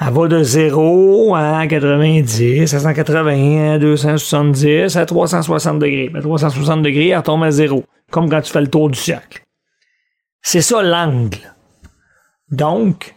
elle 0.00 0.12
va 0.12 0.26
de 0.26 0.42
0 0.42 1.34
à 1.36 1.66
90, 1.66 2.74
à 2.74 2.80
180, 2.80 3.74
à 3.74 3.78
270, 3.78 4.96
à 4.96 5.06
360 5.06 5.78
degrés. 5.78 6.10
À 6.14 6.20
360 6.20 6.82
degrés, 6.82 7.08
elle 7.10 7.22
tombe 7.22 7.44
à 7.44 7.50
0, 7.50 7.84
comme 8.10 8.28
quand 8.28 8.40
tu 8.40 8.52
fais 8.52 8.60
le 8.60 8.68
tour 8.68 8.90
du 8.90 8.98
cercle. 8.98 9.42
C'est 10.42 10.60
ça 10.60 10.82
l'angle. 10.82 11.38
Donc, 12.50 13.14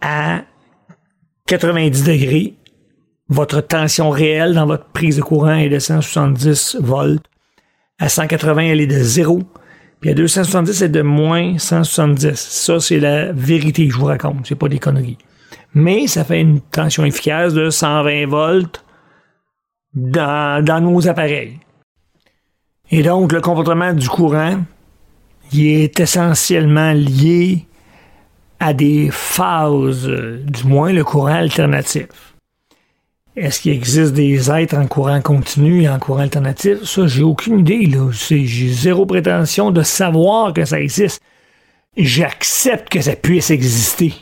à 0.00 0.42
90 1.58 2.04
degrés, 2.04 2.54
votre 3.28 3.60
tension 3.60 4.08
réelle 4.08 4.54
dans 4.54 4.64
votre 4.64 4.86
prise 4.86 5.16
de 5.16 5.20
courant 5.20 5.52
est 5.52 5.68
de 5.68 5.78
170 5.78 6.78
volts. 6.80 7.22
À 7.98 8.08
180, 8.08 8.62
elle 8.62 8.80
est 8.80 8.86
de 8.86 8.98
0. 8.98 9.42
Puis 10.00 10.08
à 10.08 10.14
270, 10.14 10.72
c'est 10.72 10.88
de 10.88 11.02
moins 11.02 11.58
170. 11.58 12.36
Ça, 12.36 12.80
c'est 12.80 12.98
la 12.98 13.32
vérité 13.32 13.86
que 13.86 13.92
je 13.92 13.98
vous 13.98 14.06
raconte. 14.06 14.46
C'est 14.46 14.54
pas 14.54 14.68
des 14.68 14.78
conneries. 14.78 15.18
Mais 15.74 16.06
ça 16.06 16.24
fait 16.24 16.40
une 16.40 16.62
tension 16.62 17.04
efficace 17.04 17.52
de 17.52 17.68
120 17.68 18.26
volts 18.28 18.82
dans, 19.92 20.64
dans 20.64 20.80
nos 20.80 21.06
appareils. 21.06 21.60
Et 22.90 23.02
donc, 23.02 23.30
le 23.30 23.42
comportement 23.42 23.92
du 23.92 24.08
courant, 24.08 24.62
il 25.52 25.66
est 25.66 26.00
essentiellement 26.00 26.92
lié 26.92 27.66
à 28.62 28.74
des 28.74 29.10
phases, 29.10 30.06
du 30.06 30.64
moins 30.64 30.92
le 30.92 31.02
courant 31.02 31.34
alternatif. 31.34 32.06
Est-ce 33.34 33.60
qu'il 33.60 33.72
existe 33.72 34.12
des 34.12 34.52
êtres 34.52 34.76
en 34.76 34.86
courant 34.86 35.20
continu 35.20 35.82
et 35.82 35.88
en 35.88 35.98
courant 35.98 36.20
alternatif? 36.20 36.84
Ça, 36.84 37.08
j'ai 37.08 37.24
aucune 37.24 37.58
idée, 37.60 37.86
là. 37.86 38.10
J'ai 38.12 38.68
zéro 38.68 39.04
prétention 39.04 39.72
de 39.72 39.82
savoir 39.82 40.52
que 40.52 40.64
ça 40.64 40.80
existe. 40.80 41.20
J'accepte 41.96 42.88
que 42.88 43.00
ça 43.00 43.16
puisse 43.16 43.50
exister. 43.50 44.14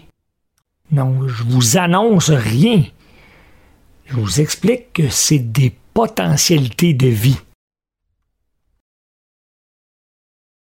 Non, 0.90 1.28
je 1.28 1.42
vous 1.44 1.76
annonce 1.76 2.30
rien. 2.30 2.84
Je 4.06 4.14
vous 4.14 4.40
explique 4.40 4.94
que 4.94 5.10
c'est 5.10 5.52
des 5.52 5.74
potentialités 5.92 6.94
de 6.94 7.08
vie. 7.08 7.38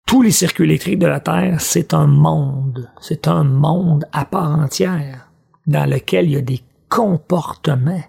Tous 0.08 0.22
les 0.24 0.32
circuits 0.32 0.64
électriques 0.64 1.00
de 1.00 1.06
la 1.06 1.20
Terre, 1.20 1.62
c'est 1.62 1.94
un 1.94 2.08
monde. 2.08 2.90
C'est 3.02 3.28
un 3.28 3.44
monde 3.44 4.08
à 4.12 4.26
part 4.26 4.58
entière 4.58 5.30
dans 5.68 5.88
lequel 5.88 6.26
il 6.26 6.32
y 6.32 6.38
a 6.38 6.42
des 6.42 6.64
comportements 6.90 8.04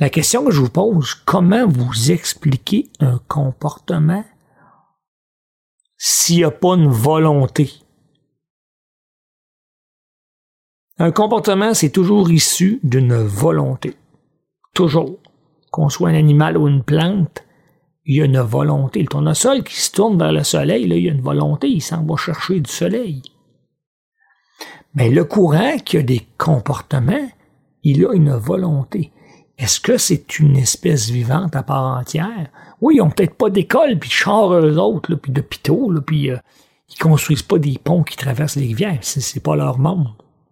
La 0.00 0.10
question 0.10 0.44
que 0.44 0.52
je 0.52 0.60
vous 0.60 0.70
pose, 0.70 1.14
comment 1.14 1.66
vous 1.66 2.12
expliquer 2.12 2.88
un 3.00 3.18
comportement 3.26 4.24
s'il 5.96 6.36
n'y 6.36 6.44
a 6.44 6.52
pas 6.52 6.76
une 6.76 6.88
volonté? 6.88 7.72
Un 10.98 11.10
comportement, 11.10 11.74
c'est 11.74 11.90
toujours 11.90 12.30
issu 12.30 12.78
d'une 12.84 13.14
volonté. 13.14 13.96
Toujours. 14.72 15.18
Qu'on 15.70 15.88
soit 15.88 16.10
un 16.10 16.14
animal 16.14 16.56
ou 16.56 16.68
une 16.68 16.82
plante, 16.82 17.44
il 18.04 18.16
y 18.16 18.22
a 18.22 18.24
une 18.24 18.40
volonté. 18.40 19.00
Le 19.00 19.08
tournesol 19.08 19.62
qui 19.62 19.78
se 19.78 19.92
tourne 19.92 20.18
vers 20.18 20.32
le 20.32 20.42
soleil, 20.42 20.84
il 20.84 20.98
y 20.98 21.08
a 21.08 21.12
une 21.12 21.20
volonté, 21.20 21.68
il 21.68 21.82
s'en 21.82 22.04
va 22.04 22.16
chercher 22.16 22.60
du 22.60 22.70
soleil. 22.70 23.22
Mais 24.94 25.10
le 25.10 25.24
courant 25.24 25.76
qui 25.84 25.98
a 25.98 26.02
des 26.02 26.26
comportements, 26.38 27.28
il 27.82 28.04
a 28.06 28.14
une 28.14 28.32
volonté. 28.32 29.12
Est-ce 29.58 29.80
que 29.80 29.98
c'est 29.98 30.38
une 30.38 30.56
espèce 30.56 31.10
vivante 31.10 31.54
à 31.54 31.62
part 31.62 31.98
entière? 31.98 32.50
Oui, 32.80 32.94
ils 32.96 33.02
ont 33.02 33.10
peut-être 33.10 33.34
pas 33.34 33.50
d'école, 33.50 33.98
puis 33.98 34.08
de 34.08 34.14
chars 34.14 34.54
eux 34.54 34.78
autres, 34.78 35.14
puis 35.16 35.32
d'hôpitaux, 35.32 35.92
puis 36.06 36.30
euh, 36.30 36.38
ils 36.88 36.98
construisent 36.98 37.42
pas 37.42 37.58
des 37.58 37.78
ponts 37.78 38.04
qui 38.04 38.16
traversent 38.16 38.56
les 38.56 38.66
rivières. 38.66 38.98
C'est 39.02 39.42
pas 39.42 39.56
leur 39.56 39.78
monde. 39.78 40.08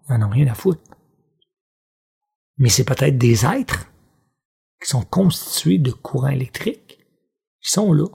Ils 0.08 0.16
n'en 0.16 0.26
ont 0.26 0.30
rien 0.30 0.48
à 0.48 0.54
foutre. 0.54 0.80
Mais 2.58 2.68
c'est 2.68 2.84
peut-être 2.84 3.16
des 3.16 3.46
êtres 3.46 3.86
qui 4.86 4.92
sont 4.92 5.02
constitués 5.02 5.78
de 5.78 5.90
courants 5.90 6.28
électriques 6.28 6.98
qui 7.60 7.70
sont 7.72 7.92
là. 7.92 8.06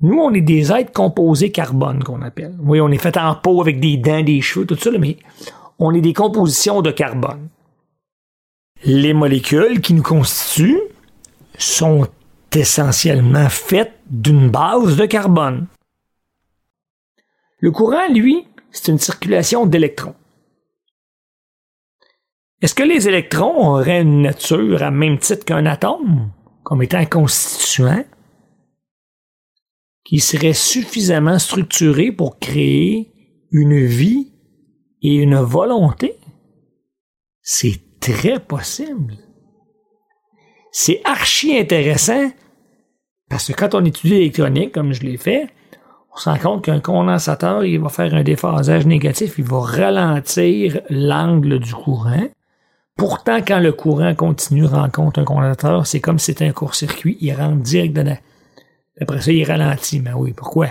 Nous, 0.00 0.18
on 0.18 0.32
est 0.34 0.42
des 0.42 0.70
êtres 0.70 0.92
composés 0.92 1.50
carbone, 1.50 2.04
qu'on 2.04 2.22
appelle. 2.22 2.56
Oui, 2.60 2.80
on 2.80 2.90
est 2.90 2.98
fait 2.98 3.16
en 3.16 3.34
peau 3.34 3.60
avec 3.60 3.80
des 3.80 3.96
dents, 3.96 4.22
des 4.22 4.40
cheveux, 4.42 4.66
tout 4.66 4.76
ça, 4.76 4.90
mais 4.98 5.16
on 5.78 5.94
est 5.94 6.00
des 6.02 6.12
compositions 6.12 6.82
de 6.82 6.90
carbone 6.90 7.48
les 8.84 9.14
molécules 9.14 9.80
qui 9.80 9.94
nous 9.94 10.02
constituent 10.02 10.80
sont 11.58 12.06
essentiellement 12.52 13.48
faites 13.48 13.98
d'une 14.08 14.50
base 14.50 14.96
de 14.96 15.06
carbone. 15.06 15.66
Le 17.58 17.70
courant, 17.70 18.08
lui, 18.12 18.46
c'est 18.70 18.92
une 18.92 18.98
circulation 18.98 19.66
d'électrons. 19.66 20.14
Est-ce 22.64 22.74
que 22.74 22.82
les 22.82 23.08
électrons 23.08 23.74
auraient 23.74 24.00
une 24.00 24.22
nature 24.22 24.82
à 24.82 24.90
même 24.90 25.18
titre 25.18 25.44
qu'un 25.44 25.66
atome, 25.66 26.30
comme 26.62 26.82
étant 26.82 27.04
constituant, 27.04 28.02
qui 30.02 30.18
serait 30.18 30.54
suffisamment 30.54 31.38
structuré 31.38 32.10
pour 32.10 32.38
créer 32.38 33.12
une 33.50 33.84
vie 33.84 34.32
et 35.02 35.16
une 35.16 35.36
volonté? 35.36 36.16
C'est 37.42 38.00
très 38.00 38.40
possible. 38.40 39.18
C'est 40.72 41.02
archi 41.04 41.58
intéressant 41.58 42.30
parce 43.28 43.48
que 43.48 43.52
quand 43.52 43.74
on 43.74 43.84
étudie 43.84 44.14
l'électronique, 44.14 44.72
comme 44.72 44.94
je 44.94 45.02
l'ai 45.02 45.18
fait, 45.18 45.48
on 46.14 46.16
se 46.16 46.30
rend 46.30 46.38
compte 46.38 46.64
qu'un 46.64 46.80
condensateur, 46.80 47.62
il 47.66 47.78
va 47.78 47.90
faire 47.90 48.14
un 48.14 48.22
déphasage 48.22 48.86
négatif, 48.86 49.34
il 49.36 49.44
va 49.44 49.60
ralentir 49.60 50.80
l'angle 50.88 51.58
du 51.58 51.74
courant. 51.74 52.30
Pourtant, 52.96 53.38
quand 53.38 53.58
le 53.58 53.72
courant 53.72 54.14
continu 54.14 54.64
rencontre 54.66 55.20
un 55.20 55.24
condensateur, 55.24 55.86
c'est 55.86 56.00
comme 56.00 56.18
si 56.18 56.26
c'était 56.26 56.46
un 56.46 56.52
court-circuit, 56.52 57.18
il 57.20 57.32
rentre 57.32 57.62
direct 57.62 57.94
dedans. 57.94 58.18
Après 59.00 59.20
ça, 59.20 59.32
il 59.32 59.44
ralentit. 59.44 60.00
Mais 60.00 60.12
oui, 60.12 60.32
pourquoi? 60.32 60.68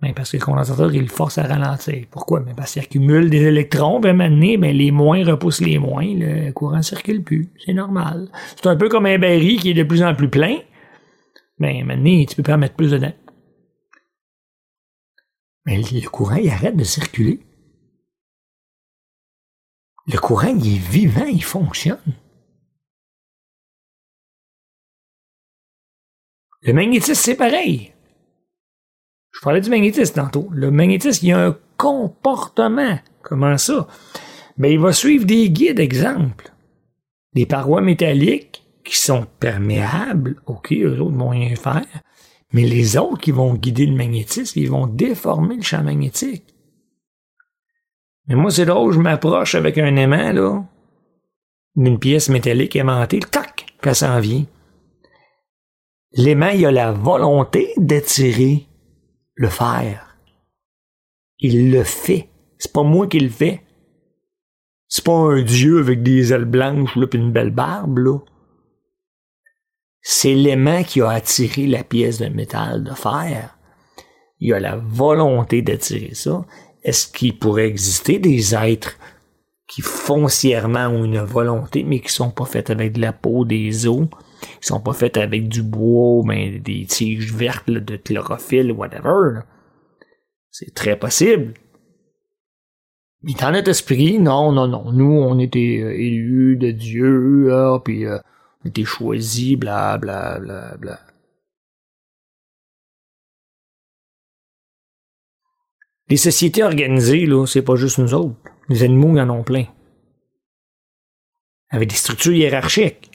Ben, 0.00 0.12
parce 0.14 0.32
que 0.32 0.36
le 0.36 0.44
condensateur, 0.44 0.92
il 0.92 1.08
force 1.08 1.38
à 1.38 1.44
ralentir. 1.44 2.04
Pourquoi? 2.10 2.40
Ben, 2.40 2.54
parce 2.56 2.72
qu'il 2.72 2.82
accumule 2.82 3.30
des 3.30 3.42
électrons, 3.42 4.00
ben 4.00 4.16
maintenant, 4.16 4.58
ben, 4.58 4.76
les 4.76 4.90
moins 4.90 5.24
repoussent 5.24 5.60
les 5.60 5.78
moins, 5.78 6.04
le 6.04 6.50
courant 6.50 6.78
ne 6.78 6.82
circule 6.82 7.22
plus. 7.22 7.52
C'est 7.64 7.72
normal. 7.72 8.28
C'est 8.56 8.66
un 8.66 8.74
peu 8.74 8.88
comme 8.88 9.06
un 9.06 9.18
baril 9.18 9.60
qui 9.60 9.70
est 9.70 9.74
de 9.74 9.84
plus 9.84 10.02
en 10.02 10.16
plus 10.16 10.28
plein. 10.28 10.58
Ben, 11.60 11.84
maintenant, 11.84 12.24
tu 12.28 12.34
peux 12.34 12.42
pas 12.42 12.56
mettre 12.56 12.74
plus 12.74 12.90
dedans. 12.90 13.12
Mais 15.64 15.78
le 15.78 16.08
courant, 16.08 16.34
il 16.34 16.50
arrête 16.50 16.76
de 16.76 16.82
circuler. 16.82 17.38
Le 20.06 20.18
courant, 20.18 20.54
il 20.56 20.76
est 20.76 20.78
vivant, 20.78 21.26
il 21.26 21.44
fonctionne. 21.44 21.98
Le 26.62 26.72
magnétisme, 26.72 27.14
c'est 27.14 27.36
pareil. 27.36 27.92
Je 29.32 29.40
parlais 29.40 29.60
du 29.60 29.70
magnétisme 29.70 30.14
tantôt. 30.14 30.48
Le 30.52 30.70
magnétisme, 30.70 31.26
il 31.26 31.32
a 31.32 31.46
un 31.46 31.58
comportement. 31.76 32.98
Comment 33.22 33.58
ça? 33.58 33.88
Ben, 34.58 34.70
il 34.70 34.78
va 34.78 34.92
suivre 34.92 35.24
des 35.24 35.50
guides, 35.50 35.80
exemple. 35.80 36.52
Des 37.32 37.46
parois 37.46 37.80
métalliques 37.80 38.64
qui 38.84 38.96
sont 38.98 39.26
perméables. 39.40 40.40
OK, 40.46 40.72
eux 40.72 41.00
autres 41.00 41.16
vont 41.16 41.30
rien 41.30 41.54
faire. 41.56 41.86
Mais 42.52 42.62
les 42.62 42.96
autres 42.96 43.20
qui 43.20 43.30
vont 43.30 43.54
guider 43.54 43.86
le 43.86 43.96
magnétisme, 43.96 44.58
ils 44.58 44.70
vont 44.70 44.86
déformer 44.86 45.56
le 45.56 45.62
champ 45.62 45.82
magnétique. 45.82 46.51
Mais 48.26 48.34
moi, 48.34 48.50
c'est 48.50 48.66
drôle, 48.66 48.92
je 48.92 49.00
m'approche 49.00 49.54
avec 49.54 49.78
un 49.78 49.96
aimant, 49.96 50.32
là, 50.32 50.64
d'une 51.76 51.98
pièce 51.98 52.28
métallique 52.28 52.76
aimantée, 52.76 53.20
tac, 53.20 53.66
puis 53.80 53.94
ça 53.94 54.06
s'en 54.06 54.20
vient. 54.20 54.44
L'aimant, 56.12 56.50
il 56.50 56.66
a 56.66 56.70
la 56.70 56.92
volonté 56.92 57.72
d'attirer 57.76 58.68
le 59.34 59.48
fer. 59.48 60.16
Il 61.38 61.72
le 61.72 61.82
fait. 61.84 62.28
C'est 62.58 62.72
pas 62.72 62.82
moi 62.82 63.06
qui 63.06 63.18
le 63.18 63.30
fais. 63.30 63.62
C'est 64.88 65.04
pas 65.04 65.12
un 65.12 65.42
dieu 65.42 65.78
avec 65.78 66.02
des 66.02 66.32
ailes 66.32 66.44
blanches 66.44 66.94
là, 66.96 67.06
puis 67.06 67.18
une 67.18 67.32
belle 67.32 67.50
barbe, 67.50 67.98
là. 67.98 68.18
C'est 70.02 70.34
l'aimant 70.34 70.82
qui 70.82 71.00
a 71.00 71.08
attiré 71.08 71.66
la 71.66 71.82
pièce 71.82 72.18
de 72.18 72.28
métal 72.28 72.84
de 72.84 72.92
fer. 72.92 73.56
Il 74.38 74.52
a 74.52 74.60
la 74.60 74.76
volonté 74.76 75.62
d'attirer 75.62 76.14
ça. 76.14 76.44
Est-ce 76.82 77.06
qu'il 77.10 77.38
pourrait 77.38 77.68
exister 77.68 78.18
des 78.18 78.54
êtres 78.54 78.98
qui 79.68 79.82
foncièrement 79.82 80.88
ont 80.88 81.04
une 81.04 81.20
volonté, 81.20 81.84
mais 81.84 82.00
qui 82.00 82.10
sont 82.12 82.30
pas 82.30 82.44
faits 82.44 82.70
avec 82.70 82.92
de 82.92 83.00
la 83.00 83.12
peau, 83.12 83.44
des 83.44 83.86
os, 83.86 84.06
qui 84.60 84.66
sont 84.66 84.80
pas 84.80 84.92
faits 84.92 85.16
avec 85.16 85.48
du 85.48 85.62
bois, 85.62 86.22
mais 86.26 86.58
des 86.58 86.84
tiges 86.86 87.32
vertes 87.32 87.70
de 87.70 87.96
chlorophylle, 87.96 88.72
whatever. 88.72 89.40
C'est 90.50 90.74
très 90.74 90.98
possible. 90.98 91.54
Mais 93.22 93.34
dans 93.34 93.52
notre 93.52 93.70
esprit, 93.70 94.18
non, 94.18 94.52
non, 94.52 94.66
non. 94.66 94.90
Nous, 94.92 95.04
on 95.04 95.38
était 95.38 95.80
euh, 95.82 95.94
élus 95.94 96.56
de 96.56 96.72
Dieu, 96.72 97.48
là, 97.48 97.78
puis 97.78 98.04
euh, 98.04 98.18
on 98.64 98.68
était 98.68 98.84
choisis, 98.84 99.56
bla, 99.56 99.96
bla, 99.96 100.40
bla, 100.40 100.76
bla. 100.76 100.98
Les 106.12 106.18
sociétés 106.18 106.62
organisées, 106.62 107.24
là, 107.24 107.46
c'est 107.46 107.62
pas 107.62 107.74
juste 107.74 107.96
nous 107.96 108.12
autres. 108.12 108.34
Les 108.68 108.82
animaux, 108.82 109.16
ils 109.16 109.20
en 109.22 109.30
ont 109.30 109.42
plein. 109.42 109.64
Avec 111.70 111.88
des 111.88 111.94
structures 111.94 112.34
hiérarchiques. 112.34 113.10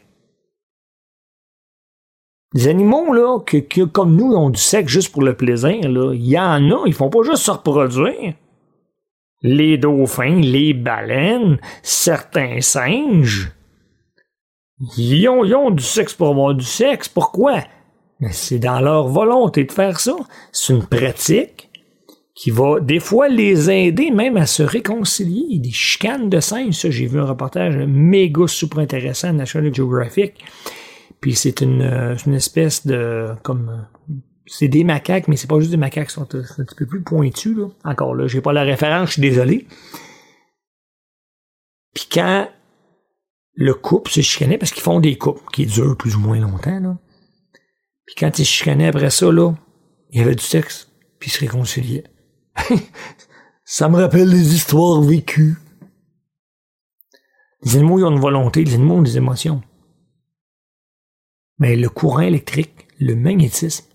Les 2.55 2.67
animaux, 2.67 3.13
là, 3.13 3.37
que, 3.45 3.83
comme 3.83 4.15
nous, 4.15 4.33
ont 4.33 4.49
du 4.49 4.59
sexe 4.59 4.91
juste 4.91 5.11
pour 5.11 5.21
le 5.21 5.37
plaisir, 5.37 5.87
là, 5.87 6.11
il 6.11 6.25
y 6.25 6.39
en 6.39 6.71
a, 6.71 6.87
ils 6.87 6.93
font 6.95 7.11
pas 7.11 7.21
juste 7.21 7.43
se 7.43 7.51
reproduire. 7.51 8.33
Les 9.43 9.77
dauphins, 9.77 10.41
les 10.41 10.73
baleines, 10.73 11.59
certains 11.83 12.61
singes, 12.61 13.51
ils 14.97 15.29
ont, 15.29 15.45
ils 15.45 15.53
ont 15.53 15.69
du 15.69 15.83
sexe 15.83 16.15
pour 16.15 16.29
avoir 16.29 16.55
du 16.55 16.65
sexe. 16.65 17.07
Pourquoi? 17.07 17.61
C'est 18.31 18.57
dans 18.57 18.79
leur 18.79 19.07
volonté 19.07 19.65
de 19.65 19.71
faire 19.71 19.99
ça. 19.99 20.15
C'est 20.51 20.73
une 20.73 20.87
pratique 20.87 21.66
qui 22.37 22.51
va 22.51 22.79
des 22.79 22.99
fois 22.99 23.27
les 23.27 23.71
aider 23.71 24.11
même 24.11 24.37
à 24.37 24.45
se 24.45 24.61
réconcilier. 24.61 25.57
Des 25.57 25.71
chicanes 25.71 26.29
de 26.29 26.39
singes, 26.39 26.75
ça, 26.75 26.91
j'ai 26.91 27.07
vu 27.07 27.19
un 27.19 27.25
reportage 27.25 27.75
méga 27.87 28.47
super 28.47 28.77
intéressant 28.77 29.33
de 29.33 29.37
National 29.39 29.73
Geographic. 29.73 30.45
Puis 31.19 31.33
c'est 31.33 31.61
une, 31.61 31.81
euh, 31.81 32.15
une 32.27 32.35
espèce 32.35 32.85
de 32.85 33.29
comme 33.41 33.87
c'est 34.45 34.67
des 34.67 34.83
macaques, 34.83 35.27
mais 35.27 35.35
c'est 35.35 35.47
pas 35.47 35.59
juste 35.59 35.71
des 35.71 35.77
macaques, 35.77 36.11
sont 36.11 36.21
un, 36.35 36.63
petit 36.63 36.75
peu 36.77 36.85
plus 36.85 37.01
pointus. 37.01 37.57
Là. 37.57 37.69
Encore 37.83 38.13
là, 38.13 38.27
j'ai 38.27 38.39
pas 38.39 38.53
la 38.53 38.63
référence, 38.63 39.07
je 39.07 39.13
suis 39.13 39.21
désolé. 39.23 39.67
Puis 41.95 42.07
quand 42.11 42.47
le 43.55 43.73
couple 43.73 44.11
se 44.11 44.21
chicanait, 44.21 44.59
parce 44.59 44.71
qu'ils 44.71 44.83
font 44.83 44.99
des 44.99 45.17
couples 45.17 45.41
qui 45.51 45.65
durent 45.65 45.97
plus 45.97 46.15
ou 46.15 46.19
moins 46.19 46.39
longtemps, 46.39 46.79
là. 46.79 46.97
Puis 48.05 48.15
quand 48.15 48.37
ils 48.37 48.45
se 48.45 48.51
chicanaient 48.51 48.87
après 48.87 49.09
ça, 49.09 49.31
là, 49.31 49.53
il 50.11 50.19
y 50.19 50.23
avait 50.23 50.35
du 50.35 50.43
sexe, 50.43 50.91
puis 51.19 51.31
ils 51.31 51.33
se 51.33 51.39
réconciliaient. 51.39 52.03
ça 53.65 53.89
me 53.89 53.97
rappelle 53.97 54.29
les 54.29 54.53
histoires 54.53 55.01
vécues. 55.01 55.57
Les 57.63 57.75
animaux 57.77 57.99
ils 57.99 58.05
ont 58.05 58.11
une 58.11 58.19
volonté, 58.19 58.63
les 58.63 58.75
animaux 58.75 58.95
ont 58.95 59.01
des 59.01 59.17
émotions. 59.17 59.61
Mais 61.59 61.75
le 61.75 61.89
courant 61.89 62.21
électrique, 62.21 62.87
le 62.99 63.15
magnétisme 63.15 63.85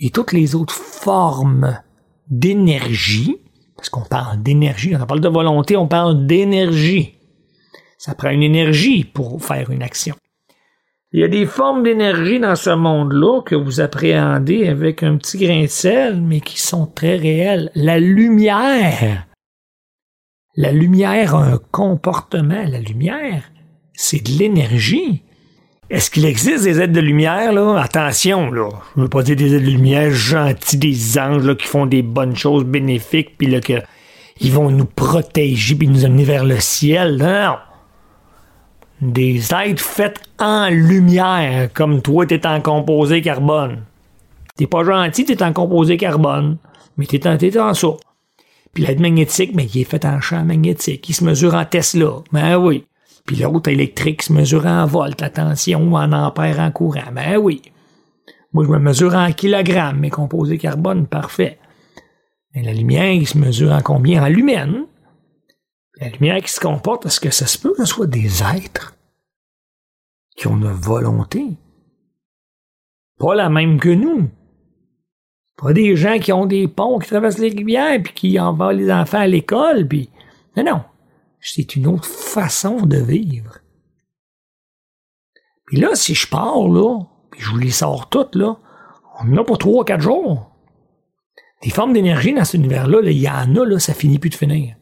et 0.00 0.10
toutes 0.10 0.32
les 0.32 0.54
autres 0.54 0.74
formes 0.74 1.80
d'énergie, 2.28 3.36
parce 3.76 3.88
qu'on 3.88 4.04
parle 4.04 4.42
d'énergie, 4.42 4.94
on 4.96 5.06
parle 5.06 5.20
de 5.20 5.28
volonté, 5.28 5.76
on 5.76 5.88
parle 5.88 6.26
d'énergie. 6.26 7.14
Ça 7.98 8.14
prend 8.14 8.30
une 8.30 8.42
énergie 8.42 9.04
pour 9.04 9.42
faire 9.42 9.70
une 9.70 9.82
action. 9.82 10.16
Il 11.12 11.20
y 11.20 11.24
a 11.24 11.28
des 11.28 11.46
formes 11.46 11.84
d'énergie 11.84 12.40
dans 12.40 12.56
ce 12.56 12.70
monde-là 12.70 13.40
que 13.42 13.54
vous 13.54 13.80
appréhendez 13.80 14.66
avec 14.66 15.04
un 15.04 15.16
petit 15.16 15.38
grain 15.38 15.62
de 15.62 15.68
sel, 15.68 16.20
mais 16.20 16.40
qui 16.40 16.60
sont 16.60 16.86
très 16.86 17.16
réelles. 17.16 17.70
La 17.76 18.00
lumière. 18.00 19.26
La 20.56 20.72
lumière 20.72 21.36
a 21.36 21.44
un 21.44 21.58
comportement. 21.70 22.64
La 22.66 22.80
lumière, 22.80 23.44
c'est 23.92 24.22
de 24.22 24.36
l'énergie. 24.36 25.22
Est-ce 25.90 26.10
qu'il 26.10 26.24
existe 26.24 26.64
des 26.64 26.80
aides 26.80 26.90
de 26.90 27.00
lumière, 27.00 27.52
là? 27.52 27.80
Attention, 27.80 28.50
là. 28.50 28.68
Je 28.96 29.02
veux 29.02 29.08
pas 29.08 29.22
dire 29.22 29.36
des 29.36 29.54
aides 29.54 29.64
de 29.64 29.70
lumière 29.70 30.10
gentils, 30.10 30.76
des 30.76 31.18
anges, 31.18 31.46
là, 31.46 31.54
qui 31.54 31.68
font 31.68 31.86
des 31.86 32.02
bonnes 32.02 32.34
choses 32.34 32.64
bénéfiques, 32.64 33.38
puis 33.38 33.46
là, 33.46 33.60
que, 33.60 33.74
ils 34.40 34.50
vont 34.50 34.70
nous 34.70 34.86
protéger, 34.86 35.76
puis 35.76 35.86
nous 35.86 36.04
amener 36.04 36.24
vers 36.24 36.44
le 36.44 36.58
ciel. 36.58 37.18
Non, 37.18 37.54
des 39.00 39.52
êtres 39.52 39.82
faits 39.82 40.20
en 40.38 40.68
lumière, 40.70 41.68
comme 41.72 42.02
toi, 42.02 42.26
t'es 42.26 42.46
en 42.46 42.60
composé 42.60 43.20
carbone. 43.22 43.82
T'es 44.56 44.66
pas 44.66 44.84
gentil, 44.84 45.24
t'es 45.24 45.42
en 45.42 45.52
composé 45.52 45.96
carbone, 45.96 46.56
mais 46.96 47.06
t'es 47.06 47.26
en, 47.28 47.36
t'es 47.36 47.58
en 47.58 47.74
ça. 47.74 47.88
Puis 48.72 48.84
l'aide 48.84 49.00
magnétique, 49.00 49.52
mais 49.54 49.66
il 49.66 49.80
est 49.80 49.84
fait 49.84 50.04
en 50.04 50.20
champ 50.20 50.44
magnétique. 50.44 51.08
Il 51.08 51.14
se 51.14 51.24
mesure 51.24 51.54
en 51.54 51.64
Tesla. 51.64 52.22
Ben 52.32 52.56
oui. 52.56 52.84
Puis 53.26 53.36
l'autre 53.36 53.70
électrique 53.70 54.22
se 54.22 54.32
mesure 54.32 54.66
en 54.66 54.86
volt, 54.86 55.20
attention, 55.22 55.94
en 55.94 56.12
ampère, 56.12 56.60
en 56.60 56.70
courant. 56.70 57.12
Ben 57.12 57.36
oui. 57.36 57.62
Moi, 58.52 58.64
je 58.64 58.70
me 58.70 58.78
mesure 58.78 59.14
en 59.14 59.32
kilogrammes, 59.32 59.98
mes 59.98 60.10
composés 60.10 60.58
carbone, 60.58 61.06
parfait. 61.06 61.58
Mais 62.54 62.62
la 62.62 62.72
lumière, 62.72 63.12
il 63.12 63.26
se 63.26 63.36
mesure 63.36 63.72
en 63.72 63.80
combien? 63.80 64.22
En 64.22 64.28
lumens. 64.28 64.86
La 65.98 66.08
lumière 66.10 66.42
qui 66.42 66.52
se 66.52 66.60
comporte, 66.60 67.06
est-ce 67.06 67.20
que 67.20 67.30
ça 67.30 67.46
se 67.46 67.58
peut 67.58 67.72
que 67.72 67.84
ce 67.84 67.86
soit 67.86 68.06
des 68.06 68.42
êtres 68.42 68.96
qui 70.36 70.46
ont 70.46 70.56
une 70.56 70.70
volonté? 70.70 71.56
Pas 73.18 73.34
la 73.34 73.48
même 73.48 73.80
que 73.80 73.88
nous. 73.88 74.28
Pas 75.56 75.72
des 75.72 75.96
gens 75.96 76.18
qui 76.18 76.32
ont 76.32 76.44
des 76.44 76.68
ponts, 76.68 76.98
qui 76.98 77.08
traversent 77.08 77.38
les 77.38 77.48
rivières, 77.48 78.02
puis 78.02 78.12
qui 78.12 78.38
envoient 78.38 78.74
les 78.74 78.92
enfants 78.92 79.20
à 79.20 79.26
l'école, 79.26 79.88
puis... 79.88 80.10
Non, 80.54 80.64
non. 80.64 80.82
C'est 81.40 81.76
une 81.76 81.86
autre 81.86 82.04
façon 82.04 82.82
de 82.84 82.98
vivre. 82.98 83.58
Puis 85.66 85.78
là, 85.78 85.94
si 85.94 86.14
je 86.14 86.28
pars, 86.28 86.68
là, 86.68 87.04
puis 87.30 87.40
je 87.40 87.50
vous 87.50 87.58
les 87.58 87.70
sors 87.70 88.10
toutes, 88.10 88.34
là, 88.34 88.58
on 89.18 89.32
en 89.32 89.36
a 89.38 89.44
pour 89.44 89.56
trois, 89.56 89.84
quatre 89.84 90.02
jours. 90.02 90.50
Des 91.62 91.70
formes 91.70 91.94
d'énergie 91.94 92.34
dans 92.34 92.44
cet 92.44 92.54
univers-là, 92.54 93.00
il 93.04 93.18
y 93.18 93.28
en 93.28 93.56
a, 93.56 93.64
là, 93.64 93.78
ça 93.78 93.94
finit 93.94 94.18
plus 94.18 94.30
de 94.30 94.34
finir. 94.34 94.76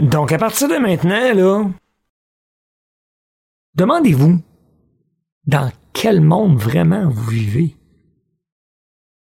Donc, 0.00 0.32
à 0.32 0.38
partir 0.38 0.66
de 0.66 0.76
maintenant, 0.76 1.34
là, 1.34 1.70
demandez-vous 3.74 4.40
dans 5.46 5.70
quel 5.92 6.22
monde 6.22 6.56
vraiment 6.56 7.10
vous 7.10 7.30
vivez? 7.30 7.76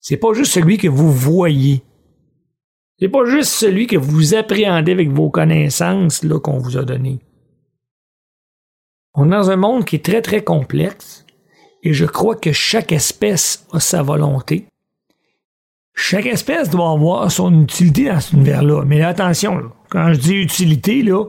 C'est 0.01 0.17
pas 0.17 0.33
juste 0.33 0.51
celui 0.51 0.77
que 0.77 0.89
vous 0.89 1.13
voyez. 1.13 1.81
C'est 2.99 3.07
pas 3.07 3.23
juste 3.25 3.51
celui 3.51 3.87
que 3.87 3.95
vous 3.95 4.35
appréhendez 4.35 4.91
avec 4.91 5.09
vos 5.09 5.29
connaissances 5.29 6.23
là 6.23 6.39
qu'on 6.41 6.57
vous 6.57 6.77
a 6.77 6.83
donné. 6.83 7.19
On 9.13 9.27
est 9.27 9.35
dans 9.35 9.51
un 9.51 9.55
monde 9.55 9.85
qui 9.85 9.95
est 9.95 10.03
très 10.03 10.21
très 10.21 10.43
complexe 10.43 11.25
et 11.83 11.93
je 11.93 12.05
crois 12.05 12.35
que 12.35 12.51
chaque 12.51 12.91
espèce 12.91 13.65
a 13.71 13.79
sa 13.79 14.03
volonté. 14.03 14.67
Chaque 15.95 16.25
espèce 16.25 16.69
doit 16.69 16.91
avoir 16.91 17.31
son 17.31 17.63
utilité 17.63 18.09
dans 18.09 18.19
cet 18.19 18.33
univers-là. 18.33 18.83
Mais 18.85 19.01
attention, 19.01 19.71
quand 19.89 20.13
je 20.13 20.19
dis 20.19 20.35
utilité, 20.35 21.01
là, 21.01 21.25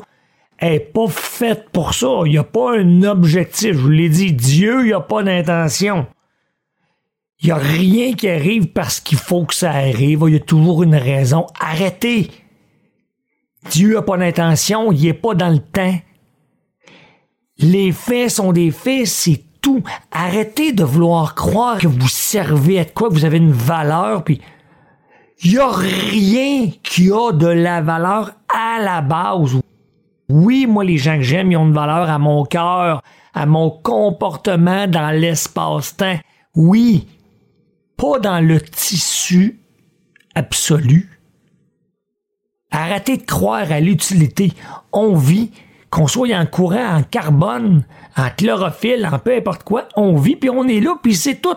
elle 0.59 0.73
n'est 0.73 0.81
pas 0.81 1.07
faite 1.09 1.71
pour 1.73 1.95
ça. 1.95 2.23
Il 2.25 2.33
n'y 2.33 2.39
a 2.39 2.45
pas 2.45 2.77
un 2.77 3.03
objectif. 3.05 3.73
Je 3.75 3.79
vous 3.79 3.89
l'ai 3.89 4.09
dit, 4.09 4.33
Dieu, 4.33 4.83
il 4.83 4.87
n'y 4.87 4.93
a 4.93 5.01
pas 5.01 5.23
d'intention. 5.23 6.07
Il 7.41 7.47
n'y 7.47 7.53
a 7.53 7.57
rien 7.57 8.15
qui 8.15 8.29
arrive 8.29 8.67
parce 8.67 8.99
qu'il 8.99 9.19
faut 9.19 9.45
que 9.45 9.55
ça 9.55 9.71
arrive. 9.71 10.25
Il 10.27 10.33
y 10.33 10.37
a 10.37 10.41
toujours 10.41 10.83
une 10.83 10.97
raison. 10.97 11.47
Arrêtez. 11.61 12.31
Dieu 13.71 13.95
n'a 13.95 14.03
pas 14.03 14.17
d'intention. 14.17 14.91
Il 14.91 15.03
n'est 15.03 15.13
pas 15.13 15.35
dans 15.35 15.51
le 15.51 15.59
temps. 15.59 15.97
Les 17.59 17.93
faits 17.93 18.31
sont 18.31 18.53
des 18.53 18.71
faits. 18.71 19.07
C'est 19.07 19.47
surtout, 19.67 19.83
arrêtez 20.13 20.73
de 20.73 20.85
vouloir 20.85 21.35
croire 21.35 21.79
que 21.79 21.89
vous 21.89 22.09
servez 22.09 22.79
à 22.79 22.85
quoi, 22.85 23.09
que 23.09 23.15
vous 23.15 23.25
avez 23.25 23.39
une 23.39 23.53
valeur, 23.53 24.23
puis 24.23 24.41
il 25.43 25.53
y 25.53 25.59
a 25.59 25.69
rien 25.69 26.71
qui 26.83 27.11
a 27.11 27.33
de 27.33 27.47
la 27.47 27.83
valeur 27.83 28.33
à 28.49 28.81
la 28.81 29.03
base. 29.03 29.61
Oui, 30.29 30.67
moi, 30.67 30.85
les 30.85 30.97
gens 30.97 31.17
que 31.17 31.23
j'aime, 31.23 31.53
ils 31.53 31.57
ont 31.57 31.67
une 31.67 31.75
valeur 31.75 32.09
à 32.09 32.19
mon 32.19 32.45
cœur, 32.45 33.03
à 33.35 33.47
mon 33.47 33.71
comportement 33.71 34.87
dans 34.87 35.11
l'espace-temps. 35.11 36.19
Oui, 36.55 37.07
pas 37.97 38.19
dans 38.19 38.41
le 38.41 38.61
tissu 38.61 39.61
absolu. 40.35 41.21
Arrêtez 42.71 43.19
de 43.19 43.23
croire 43.23 43.71
à 43.71 43.81
l'utilité. 43.81 44.53
On 44.93 45.15
vit, 45.15 45.53
qu'on 45.91 46.07
soit 46.07 46.35
en 46.35 46.47
courant, 46.47 46.97
en 46.97 47.03
carbone, 47.03 47.85
en 48.17 48.31
chlorophylle, 48.31 49.09
en 49.11 49.19
peu 49.19 49.37
importe 49.37 49.63
quoi, 49.65 49.89
on 49.97 50.17
vit, 50.17 50.37
puis 50.37 50.51
on 50.51 50.67
est 50.67 50.81
là, 50.81 50.97
puis 51.03 51.15
c'est 51.15 51.37
tout. 51.37 51.55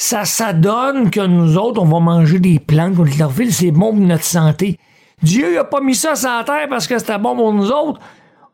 Ça, 0.00 0.24
ça 0.24 0.54
donne 0.54 1.10
que 1.10 1.20
nous 1.20 1.58
autres, 1.58 1.78
on 1.82 1.84
va 1.84 2.00
manger 2.00 2.40
des 2.40 2.58
plantes, 2.58 2.94
de 2.94 3.04
chlorophylle, 3.04 3.52
c'est 3.52 3.70
bon 3.70 3.92
pour 3.92 4.06
notre 4.06 4.24
santé. 4.24 4.78
Dieu 5.22 5.54
n'a 5.54 5.64
pas 5.64 5.82
mis 5.82 5.94
ça 5.94 6.16
sur 6.16 6.30
la 6.30 6.42
terre 6.42 6.70
parce 6.70 6.86
que 6.86 6.98
c'était 6.98 7.18
bon 7.18 7.36
pour 7.36 7.52
nous 7.52 7.70
autres. 7.70 8.00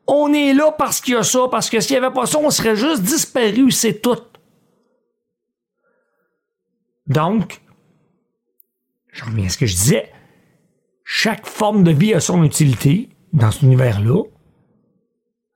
On 0.09 0.33
est 0.33 0.55
là 0.55 0.73
parce 0.73 1.01
qu'il 1.01 1.15
y 1.15 1.17
a 1.17 1.23
ça, 1.23 1.47
parce 1.49 1.71
que 1.71 1.79
s'il 1.79 1.93
n'y 1.93 2.05
avait 2.05 2.13
pas 2.13 2.27
ça, 2.27 2.41
on 2.41 2.51
serait 2.51 2.75
juste 2.75 3.03
disparu, 3.03 3.71
c'est 3.71 4.03
tout. 4.03 4.19
Donc, 7.07 7.63
je 9.13 9.25
reviens 9.25 9.47
à 9.47 9.49
ce 9.49 9.59
que 9.59 9.67
je 9.67 9.77
disais. 9.77 10.13
Chaque 11.05 11.47
forme 11.47 11.85
de 11.85 11.93
vie 11.93 12.13
a 12.13 12.19
son 12.19 12.43
utilité 12.43 13.09
dans 13.33 13.53
cet 13.53 13.63
univers-là, 13.63 14.25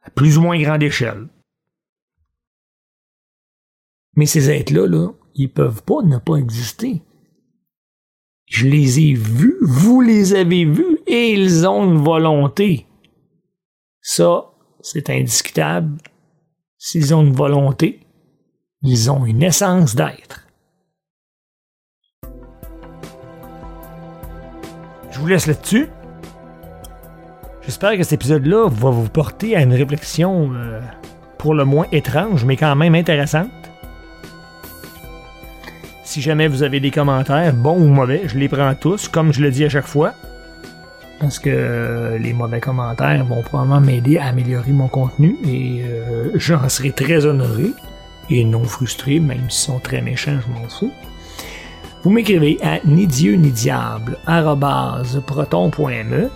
à 0.03 0.11
plus 0.11 0.38
ou 0.38 0.42
moins 0.42 0.62
grande 0.62 0.85
échelle. 0.85 1.26
Mais 4.14 4.26
ces 4.26 4.50
êtres-là, 4.50 4.87
là, 4.87 5.09
ils 5.35 5.53
peuvent 5.53 5.83
pas 5.83 6.03
ne 6.03 6.19
pas 6.19 6.37
exister. 6.37 7.03
Je 8.47 8.66
les 8.66 8.99
ai 9.01 9.14
vus, 9.14 9.59
vous 9.62 10.01
les 10.01 10.35
avez 10.35 10.64
vus, 10.64 10.99
et 11.07 11.33
ils 11.33 11.66
ont 11.66 11.85
une 11.85 12.03
volonté. 12.03 12.87
Ça, 14.03 14.51
c'est 14.81 15.09
indiscutable. 15.11 15.99
S'ils 16.77 17.14
ont 17.14 17.23
une 17.23 17.33
volonté, 17.33 18.01
ils 18.83 19.11
ont 19.11 19.25
une 19.25 19.43
essence 19.43 19.95
d'être. 19.95 20.49
Je 25.11 25.19
vous 25.21 25.27
laisse 25.27 25.47
là-dessus. 25.47 25.88
J'espère 27.61 27.97
que 27.97 28.03
cet 28.03 28.14
épisode-là 28.14 28.69
va 28.69 28.90
vous 28.90 29.09
porter 29.09 29.55
à 29.55 29.62
une 29.62 29.75
réflexion 29.75 30.53
euh, 30.55 30.81
pour 31.38 31.55
le 31.55 31.64
moins 31.64 31.87
étrange, 31.93 32.45
mais 32.45 32.57
quand 32.57 32.75
même 32.75 32.95
intéressante. 32.95 33.60
Si 36.11 36.20
jamais 36.20 36.49
vous 36.49 36.64
avez 36.64 36.81
des 36.81 36.90
commentaires, 36.90 37.55
bons 37.55 37.77
ou 37.77 37.87
mauvais, 37.87 38.23
je 38.27 38.37
les 38.37 38.49
prends 38.49 38.75
tous, 38.75 39.07
comme 39.07 39.33
je 39.33 39.40
le 39.40 39.53
dis 39.53 39.64
à 39.64 39.68
chaque 39.68 39.87
fois. 39.87 40.12
Parce 41.20 41.38
que 41.38 41.49
euh, 41.49 42.18
les 42.18 42.33
mauvais 42.33 42.59
commentaires 42.59 43.25
vont 43.25 43.42
probablement 43.42 43.81
m'aider 43.81 44.18
à 44.18 44.27
améliorer 44.27 44.73
mon 44.73 44.88
contenu 44.88 45.37
et 45.46 45.85
euh, 45.85 46.33
j'en 46.35 46.68
serai 46.68 46.90
très 46.90 47.27
honoré 47.27 47.66
et 48.29 48.42
non 48.42 48.64
frustré, 48.64 49.20
même 49.20 49.49
s'ils 49.49 49.73
sont 49.73 49.79
très 49.79 50.03
méchants, 50.03 50.37
je 50.44 50.53
m'en 50.53 50.68
fous. 50.68 50.90
Vous 52.03 52.11
m'écrivez 52.11 52.59
à 52.61 52.81
ni 52.85 53.07
dieu 53.07 53.37
ni 53.37 53.53
diable 53.53 54.18
proton.me 55.27 56.29